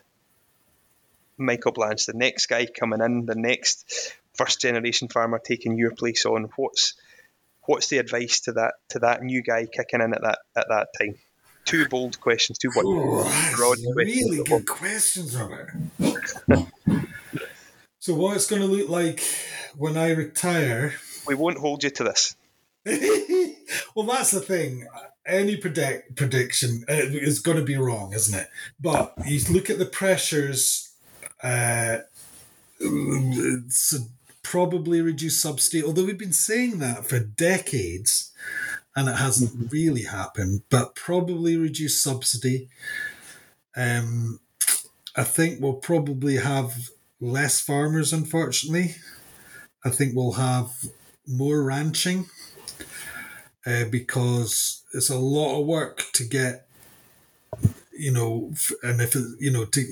[1.37, 6.25] Michael Blanche, the next guy coming in, the next first generation farmer taking your place
[6.25, 6.51] on?
[6.57, 6.95] What's
[7.67, 10.89] what's the advice to that to that new guy kicking in at that at that
[10.99, 11.17] time?
[11.65, 12.85] Two bold questions, two what?
[13.57, 14.49] broad really questions.
[14.49, 15.73] good questions, Robert.
[17.99, 19.25] so, what it's going to look like
[19.77, 20.95] when I retire?
[21.27, 22.37] We won't hold you to this.
[23.95, 24.87] well, that's the thing.
[25.27, 28.49] Any predict prediction is going to be wrong, isn't it?
[28.79, 30.91] But you look at the pressures.
[31.43, 31.99] Uh,
[34.45, 38.33] probably reduce subsidy, although we've been saying that for decades
[38.95, 39.69] and it hasn't mm-hmm.
[39.73, 42.69] really happened, but probably reduce subsidy.
[43.77, 44.39] Um,
[45.17, 46.91] I think we'll probably have
[47.21, 48.95] less farmers, unfortunately.
[49.85, 50.71] I think we'll have
[51.27, 52.27] more ranching
[53.67, 56.67] uh, because it's a lot of work to get,
[57.93, 59.85] you know, and if, it, you know, to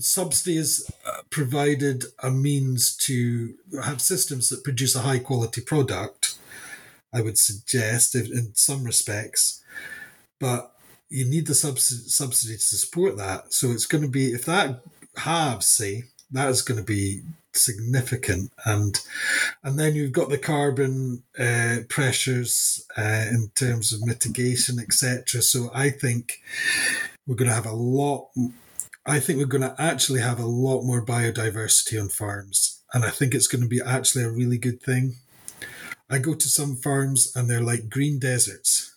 [0.00, 6.36] subsidy has uh, provided a means to have systems that produce a high quality product,
[7.12, 9.62] I would suggest, in some respects.
[10.38, 10.74] But
[11.08, 13.52] you need the subsidy, subsidy to support that.
[13.52, 14.82] So it's going to be, if that
[15.16, 17.22] halves, say, that is going to be
[17.54, 19.00] significant and
[19.62, 25.70] and then you've got the carbon uh, pressures uh, in terms of mitigation etc so
[25.74, 26.40] i think
[27.26, 28.30] we're going to have a lot
[29.04, 32.82] I think we're going to actually have a lot more biodiversity on farms.
[32.94, 35.16] And I think it's going to be actually a really good thing.
[36.08, 38.94] I go to some farms and they're like green deserts.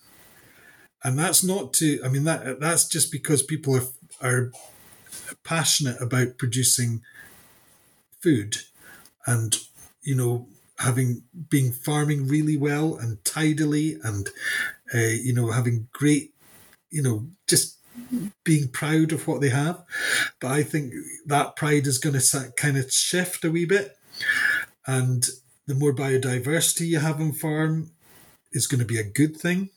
[1.03, 3.88] And that's not to, I mean, that that's just because people are,
[4.22, 4.51] are
[5.43, 7.01] passionate about producing
[8.20, 8.58] food
[9.26, 9.58] and,
[10.03, 10.47] you know,
[10.80, 14.30] having, being farming really well and tidily and,
[14.93, 16.34] uh, you know, having great,
[16.89, 17.78] you know, just
[18.43, 19.84] being proud of what they have.
[20.39, 20.93] But I think
[21.26, 23.98] that pride is going to kind of shift a wee bit.
[24.86, 25.26] And
[25.68, 27.91] the more biodiversity you have on farm
[28.52, 29.70] is going to be a good thing.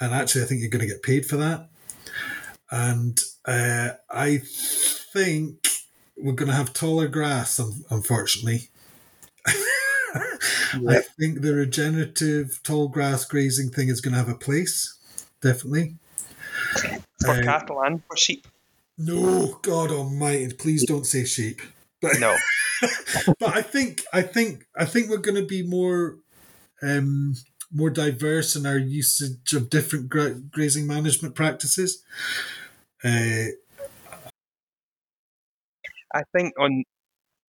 [0.00, 1.68] And actually, I think you're going to get paid for that.
[2.70, 4.40] And uh, I
[5.12, 5.66] think
[6.16, 7.58] we're going to have taller grass,
[7.90, 8.68] unfortunately.
[9.46, 14.96] I think the regenerative tall grass grazing thing is going to have a place,
[15.40, 15.96] definitely
[17.20, 18.46] for uh, cattle and for sheep.
[18.96, 20.52] No, God Almighty!
[20.54, 21.60] Please don't say sheep.
[22.00, 22.36] But no,
[23.38, 26.16] but I think I think I think we're going to be more
[26.82, 27.34] um,
[27.72, 32.02] more diverse in our usage of different gra- grazing management practices.
[33.04, 33.52] Uh,
[36.12, 36.84] I think on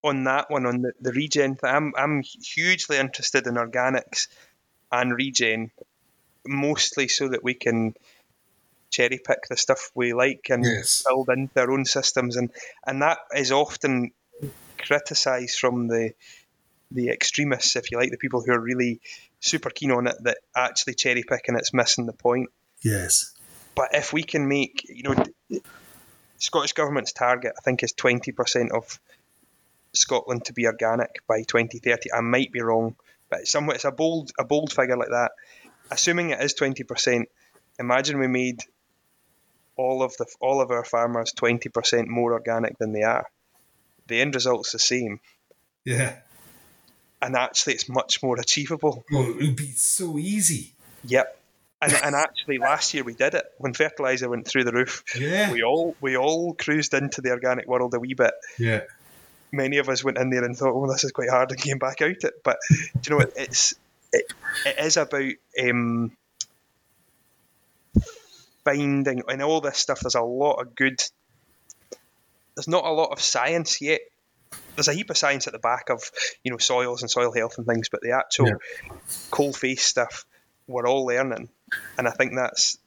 [0.03, 4.28] on that one on the, the regen thing, I'm I'm hugely interested in organics
[4.91, 5.72] and regen,
[6.45, 7.95] mostly so that we can
[8.89, 11.03] cherry pick the stuff we like and Yes.
[11.07, 12.51] build into our own systems and
[12.85, 14.11] and that is often
[14.77, 16.13] criticized from the
[16.91, 18.99] the extremists if you like the people who are really
[19.39, 22.49] super keen on it that actually cherry picking it's missing the point
[22.81, 23.31] yes.
[23.75, 25.25] but if we can make you know
[26.39, 28.99] Scottish government's target I think is 20% of
[29.93, 32.95] Scotland to be organic by 2030 I might be wrong
[33.29, 35.31] but it's somewhat it's a bold a bold figure like that
[35.91, 37.25] assuming it is 20%
[37.77, 38.63] imagine we made
[39.84, 43.25] all of the all of our farmers 20% more organic than they are
[44.07, 45.19] the end result's the same
[45.86, 46.15] Yeah.
[47.21, 50.73] and actually it's much more achievable Well, it would be so easy.
[51.03, 51.36] yep
[51.82, 55.51] and, and actually last year we did it when fertilizer went through the roof Yeah.
[55.51, 58.82] we all we all cruised into the organic world a wee bit Yeah.
[59.51, 61.80] many of us went in there and thought, "Oh, this is quite hard," and came
[61.80, 62.36] back out it.
[62.43, 63.34] But do you know what?
[63.36, 63.73] It's
[64.13, 64.25] it,
[64.65, 65.32] it is about
[65.63, 66.11] um,
[68.66, 70.01] finding and all this stuff.
[70.01, 71.01] There's a lot of good.
[72.55, 74.01] There's not a lot of science yet.
[74.76, 76.01] There's a heap of science at the back of
[76.43, 78.93] you know soils and soil health and things, but the actual Yeah.
[79.32, 80.26] coal face stuff
[80.68, 81.49] we're all learning,
[81.97, 82.78] and I think that's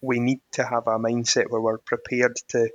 [0.00, 2.68] we need to have a mindset where we're prepared to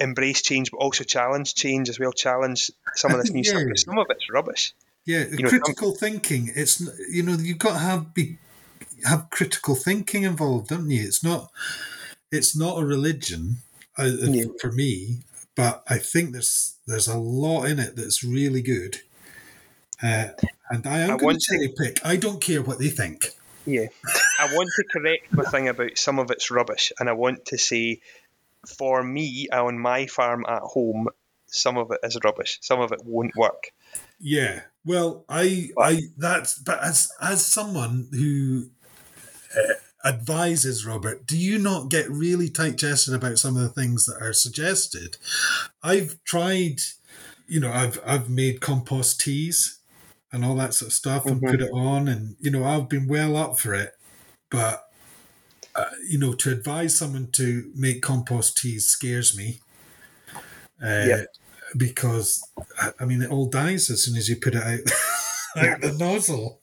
[0.00, 2.12] embrace change, but also challenge change as well.
[2.12, 3.58] Challenge some of this new stuff.
[3.58, 3.64] Yeah.
[3.64, 4.74] because Some of it's rubbish.
[5.04, 6.50] Yeah, know, critical thinking.
[6.54, 6.80] It's
[7.10, 8.38] you know you've got to have be
[9.04, 11.02] have critical thinking involved, don't you?
[11.02, 11.50] It's not
[12.30, 13.58] it's not a religion
[13.98, 14.44] uh, uh, Yeah.
[14.60, 15.18] for me,
[15.54, 18.98] but I think there's there's a lot in it that's really good.
[20.02, 20.28] Uh,
[20.70, 22.04] and I am I going want to cherry pick.
[22.04, 23.32] I don't care what they think.
[23.66, 23.86] Yeah.
[24.38, 27.58] I want to correct my thing about some of it's rubbish, and I want to
[27.58, 28.00] say,
[28.66, 31.08] for me on my farm at home,
[31.46, 32.58] some of it is rubbish.
[32.62, 33.72] Some of it won't work.
[34.20, 34.62] Yeah.
[34.84, 38.70] Well, I I that's but as as someone who
[40.04, 44.22] advises Robert, do you not get really tight chested about some of the things that
[44.22, 45.16] are suggested?
[45.82, 46.80] I've tried,
[47.46, 49.78] you know, I've I've made compost teas
[50.32, 53.08] and all that sort of stuff and put it on, and you know, I've been
[53.08, 53.94] well up for it,
[54.50, 54.84] but.
[55.74, 59.60] Uh, you know, to advise someone to make compost teas scares me.
[60.82, 61.26] Uh, Yep.
[61.76, 62.42] Because,
[62.98, 64.80] I mean, it all dies as soon as you put it out,
[65.58, 66.60] out the nozzle.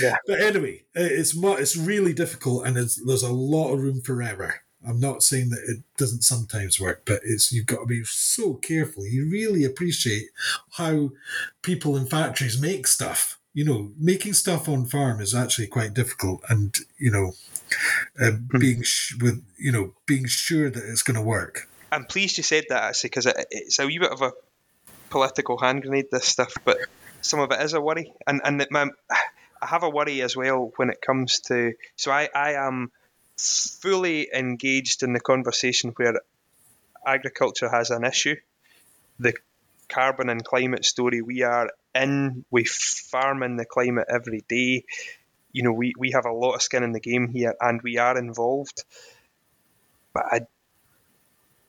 [0.00, 0.16] Yeah.
[0.26, 4.62] But anyway, it's it's really difficult, and it's, there's a lot of room for error.
[4.86, 8.54] I'm not saying that it doesn't sometimes work, but it's you've got to be so
[8.54, 9.06] careful.
[9.06, 10.26] You really appreciate
[10.72, 11.10] how
[11.62, 13.38] people in factories make stuff.
[13.52, 17.32] You know, making stuff on farm is actually quite difficult, and you know,
[18.20, 21.68] um, being sh- with you know being sure that it's going to work.
[21.90, 24.32] I'm pleased you said that actually, because it, it's a wee bit of a
[25.08, 26.10] political hand grenade.
[26.12, 26.78] This stuff, but
[27.28, 28.88] some of it is a worry, and and my,
[29.62, 31.72] I have a worry as well when it comes to.
[31.96, 32.90] So I I am
[33.36, 36.20] fully engaged in the conversation where
[37.06, 38.36] agriculture has an issue.
[39.18, 39.34] The
[39.88, 44.84] carbon and climate story we are in, we farm in the climate every day.
[45.52, 47.98] You know, we, we have a lot of skin in the game here and we
[47.98, 48.84] are involved.
[50.12, 50.40] But I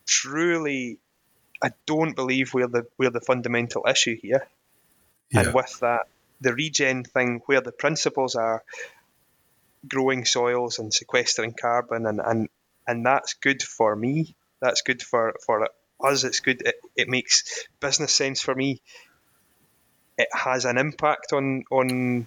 [0.06, 1.00] truly
[1.62, 4.48] I don't believe we're the we're the fundamental issue here.
[5.34, 6.08] And with that,
[6.42, 8.64] the regen thing where the principles are
[9.88, 12.50] growing soils and sequestering carbon and, and,
[12.88, 14.36] and that's good for me.
[14.62, 15.68] That's good for, for
[16.04, 16.24] us.
[16.24, 16.62] It's good.
[16.66, 18.82] It, it makes business sense for me.
[20.18, 22.26] It has an impact on on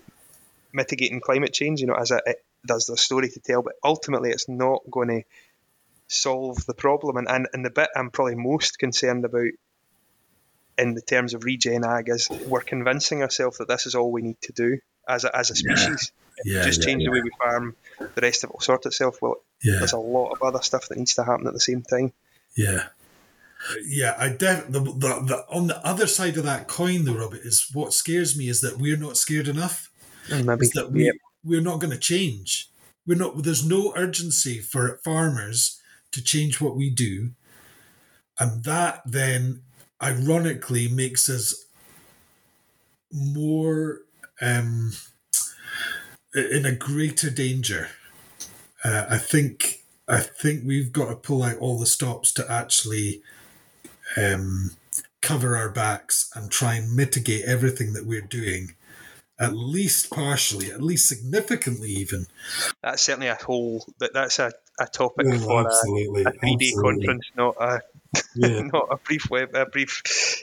[0.72, 1.80] mitigating climate change.
[1.80, 5.08] You know, as a, it does the story to tell, but ultimately it's not going
[5.08, 5.22] to
[6.06, 7.16] solve the problem.
[7.16, 9.50] And, and and the bit I'm probably most concerned about
[10.78, 14.22] in the terms of regen ag is we're convincing ourselves that this is all we
[14.22, 14.78] need to do
[15.08, 16.12] as a, as a species.
[16.44, 17.08] Yeah, Just yeah, change yeah.
[17.08, 19.18] the way we farm, the rest of it will sort itself.
[19.20, 21.82] Well, Yeah, there's a lot of other stuff that needs to happen at the same
[21.82, 22.12] time.
[22.56, 22.84] yeah,
[23.84, 24.14] yeah.
[24.18, 27.68] I def- the, the the on the other side of that coin, though, Robert, is
[27.74, 29.90] what scares me is that we're not scared enough.
[30.32, 30.64] Oh, maybe.
[30.66, 31.14] Is that we Yep.
[31.44, 32.70] we're not going to change.
[33.06, 33.42] We're not.
[33.42, 35.78] There's no urgency for farmers
[36.12, 37.32] to change what we do,
[38.38, 39.62] and that then
[40.02, 41.66] ironically makes us
[43.12, 44.00] more
[44.40, 44.92] um,
[46.34, 47.88] in a greater danger.
[48.84, 53.22] Uh, I think I think we've got to pull out all the stops to actually
[54.16, 54.72] um,
[55.20, 58.74] cover our backs and try and mitigate everything that we're doing,
[59.38, 62.26] at least partially, at least significantly, even.
[62.82, 63.84] That's certainly a whole.
[63.98, 67.80] That that's a, a topic Yeah, for a, absolutely, a three day conference, not a
[68.34, 68.60] Yeah.
[68.72, 70.02] not a brief web a brief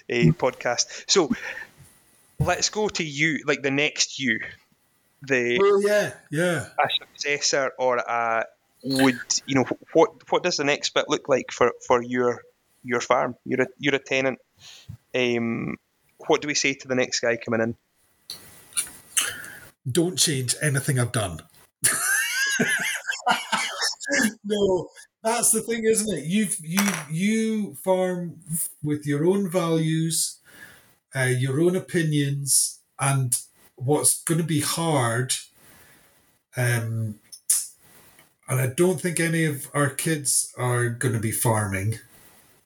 [0.09, 1.09] uh, podcast.
[1.09, 1.31] So
[2.39, 4.39] let's go to you, like the next you,
[5.21, 6.67] the Well, yeah, yeah.
[6.79, 8.45] a successor or a
[8.83, 12.41] would you know what what does the next bit look like for for your
[12.83, 13.35] your farm?
[13.45, 14.39] You're a you're a tenant.
[15.13, 15.77] Um,
[16.27, 17.75] what do we say to the next guy coming in?
[19.89, 21.41] Don't change anything I've done.
[24.43, 24.89] no,
[25.23, 26.25] that's the thing, isn't it?
[26.25, 26.79] You you
[27.09, 28.39] you farm
[28.83, 30.39] with your own values,
[31.15, 33.37] uh, your own opinions, and
[33.75, 35.33] what's going to be hard.
[36.55, 37.19] Um,
[38.47, 41.99] and I don't think any of our kids are going to be farming,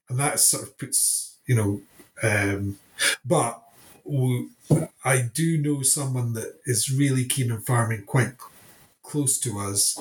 [0.09, 1.81] and that sort of puts you know.
[2.23, 2.79] Um,
[3.25, 3.63] but
[5.03, 8.33] I do know someone that is really keen on farming, quite
[9.03, 9.97] close to us.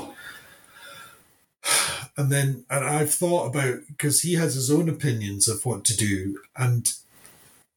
[2.17, 5.97] And then, and I've thought about because he has his own opinions of what to
[5.97, 6.93] do, and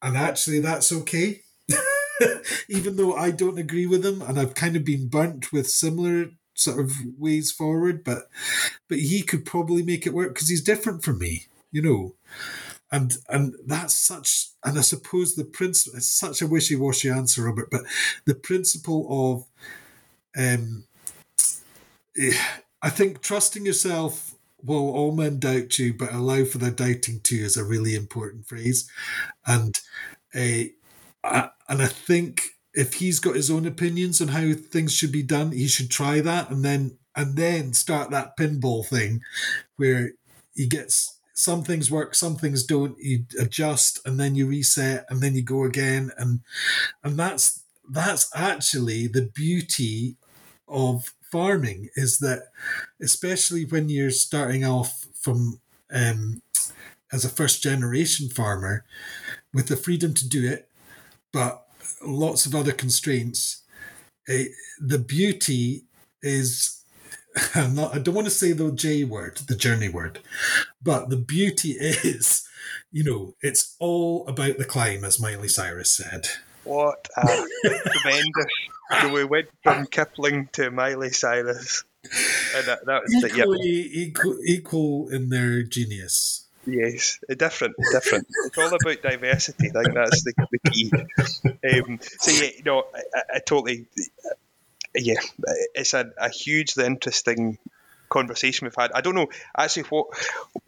[0.02, 1.42] and actually that's okay,
[2.68, 6.30] even though I don't agree with him, and I've kind of been burnt with similar
[6.54, 8.28] sort of ways forward, but
[8.88, 12.14] but he could probably make it work because he's different from me, you know?
[12.92, 17.68] And and that's such and i suppose the principle it's such a wishy-washy answer robert
[17.70, 17.82] but
[18.24, 19.06] the principle
[20.36, 20.84] of um
[22.16, 22.38] eh,
[22.84, 27.36] i think trusting yourself well all men doubt you but allow for their doubting too
[27.36, 28.88] is a really important phrase
[29.46, 29.80] and
[30.34, 30.64] uh,
[31.68, 32.42] and i think
[32.74, 36.20] if he's got his own opinions on how things should be done he should try
[36.20, 39.20] that and then and then start that pinball thing
[39.76, 40.12] where
[40.54, 42.96] he gets some things work, some things don't.
[42.98, 46.40] You adjust and then you reset and then you go again, and
[47.02, 50.16] and that's that's actually the beauty
[50.68, 52.52] of farming is that,
[53.02, 55.60] especially when you're starting off from
[55.92, 56.40] um,
[57.12, 58.84] as a first generation farmer,
[59.52, 60.70] with the freedom to do it,
[61.32, 61.66] but
[62.06, 63.64] lots of other constraints.
[64.28, 64.44] eh,
[64.80, 65.86] the beauty
[66.22, 66.84] is
[67.56, 70.20] I'm not, I don't want to say the J word, the journey word,
[70.80, 72.46] but the beauty is,
[72.92, 76.28] you know, it's all about the climb, as Miley Cyrus said.
[76.62, 77.26] What a
[77.64, 78.73] tremendous!
[79.00, 83.44] So we went from Kipling to Miley Cyrus, and that, that was the, yeah,
[84.02, 86.46] equal, equal in their genius.
[86.66, 88.26] yes, different, different.
[88.46, 89.70] It's all about diversity.
[89.70, 90.90] I think that's the, the key.
[91.44, 93.86] Um, so yeah, no, I, I, I totally,
[94.94, 95.20] yeah,
[95.74, 97.58] it's a, a hugely interesting
[98.08, 98.92] conversation we've had.
[98.92, 100.06] I don't know actually what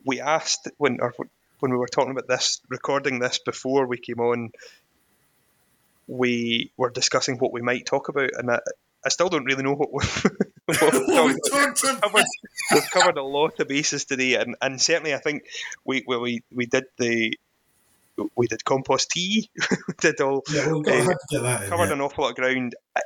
[0.04, 1.14] we asked when or
[1.60, 4.50] when we were talking about this, recording this before we came on.
[6.06, 8.60] We were discussing what we might talk about, and I,
[9.04, 10.02] I still don't really know what we're.
[10.66, 11.26] what we're about.
[11.26, 11.38] We've,
[12.00, 12.24] covered,
[12.72, 15.44] we've covered a lot of bases today, and, and certainly I think
[15.84, 17.36] we well, we we did the
[18.34, 19.50] we did compost tea,
[19.88, 21.68] we did all Yeah, we'll go eh, ahead to get that in.
[21.68, 21.92] covered yeah.
[21.94, 22.74] an awful lot of ground.
[22.96, 23.00] I-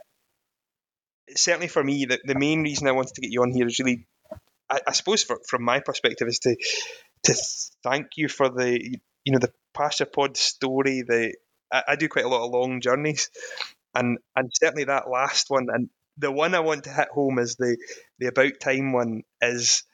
[1.36, 3.78] Certainly for me, the, the main reason I wanted to get you on here is
[3.78, 4.04] really,
[4.68, 6.56] I, I suppose, for, from my perspective, is to
[7.24, 7.34] to
[7.84, 11.02] thank you for the you know the pasture pod story.
[11.02, 11.34] The
[11.72, 13.30] I, I do quite a lot of long journeys,
[13.94, 15.88] and and certainly that last one and
[16.18, 17.76] the one I want to hit home is the
[18.18, 19.84] the about time one is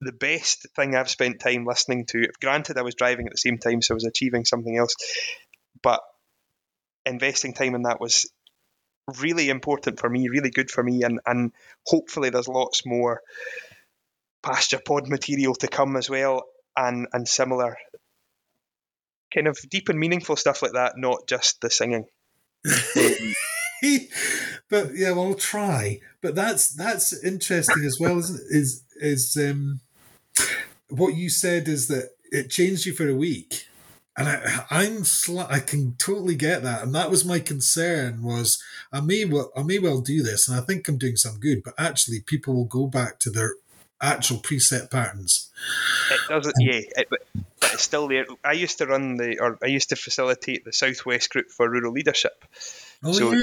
[0.00, 2.28] the best thing I've spent time listening to.
[2.40, 4.94] Granted, I was driving at the same time, so I was achieving something else,
[5.82, 6.00] but
[7.04, 8.30] investing time in that was
[9.20, 11.52] really important for me, really good for me, and and
[11.86, 13.20] hopefully there's lots more
[14.42, 16.44] pasture pod material to come as well,
[16.76, 17.76] and and similar
[19.32, 22.06] kind of deep and meaningful stuff like that, not just the singing.
[24.68, 26.00] but yeah, well, I'll try.
[26.20, 28.56] But that's that's interesting as well, isn't it?
[28.56, 29.80] Is is um,
[30.88, 33.66] what you said is that it changed you for a week,
[34.16, 35.04] and I, I'm
[35.48, 38.22] I can totally get that, and that was my concern.
[38.22, 38.62] Was
[38.92, 41.62] I may well I may well do this, and I think I'm doing some good,
[41.62, 43.54] but actually people will go back to their
[44.00, 45.50] actual preset patterns.
[46.10, 47.20] It doesn't, yeah, it, but,
[47.60, 48.26] but it's still there.
[48.44, 51.92] I used to run the, or I used to facilitate the Southwest group for rural
[51.92, 52.44] leadership.
[53.02, 53.40] Oh So- yeah,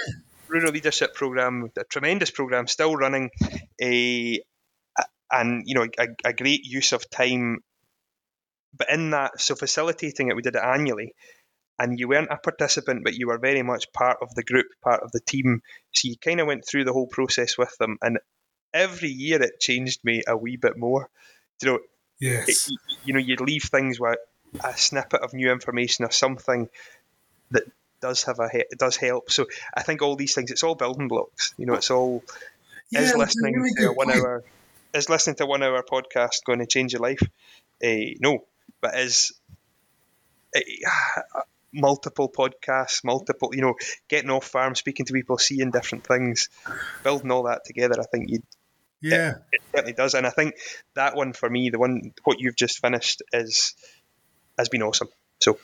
[0.47, 3.31] rural leadership program, a tremendous program, still running,
[3.81, 4.39] a
[5.31, 7.59] and you know a, a great use of time.
[8.75, 11.13] But in that, so facilitating it, we did it annually,
[11.79, 15.01] and you weren't a participant, but you were very much part of the group, part
[15.03, 15.61] of the team.
[15.91, 18.19] So you kind of went through the whole process with them, and
[18.73, 21.09] every year it changed me a wee bit more.
[21.61, 21.79] You know,
[22.47, 22.57] it,
[23.03, 24.17] you know, you'd leave things with
[24.63, 26.69] a snippet of new information or something
[27.51, 27.63] that
[28.01, 29.31] does have a it does help.
[29.31, 31.53] So I think all these things, it's all building blocks.
[31.57, 32.25] You know, it's all
[32.91, 34.19] Yeah, is listening really to a one point.
[34.19, 34.43] hour
[34.93, 37.21] is listening to one hour podcast going to change your life?
[37.83, 38.45] Uh, no,
[38.81, 39.33] but is
[40.55, 40.61] uh,
[41.73, 43.75] multiple podcasts, multiple you know,
[44.09, 46.49] getting off farm, speaking to people, seeing different things,
[47.03, 47.95] building all that together.
[47.99, 48.39] I think you
[49.11, 50.55] Yeah, it certainly does, and I think
[50.95, 53.75] that one for me, the one what you've just finished, is
[54.57, 55.09] has been awesome.
[55.41, 55.59] So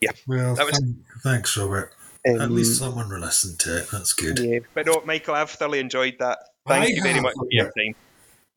[0.00, 1.92] yeah, well, That was- thank- thanks, Robert.
[2.24, 3.88] At um, least someone will listen to it.
[3.90, 4.38] That's good.
[4.38, 4.60] yeah.
[4.74, 6.38] But no, Michael, I've thoroughly enjoyed that.
[6.68, 7.94] Thank I you very much for your time.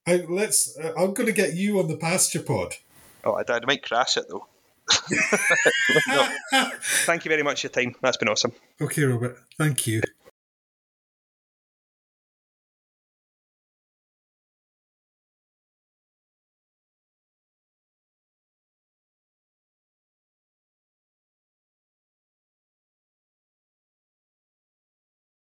[0.05, 0.77] Hey, let's.
[0.77, 2.75] Uh, I'm going to get you on the pasture pod.
[3.23, 4.45] Oh, I, I might crash it though.
[7.05, 7.95] Thank you very much for your time.
[8.01, 8.51] That's been awesome.
[8.79, 9.39] okay, Robert.
[9.57, 10.01] Thank you.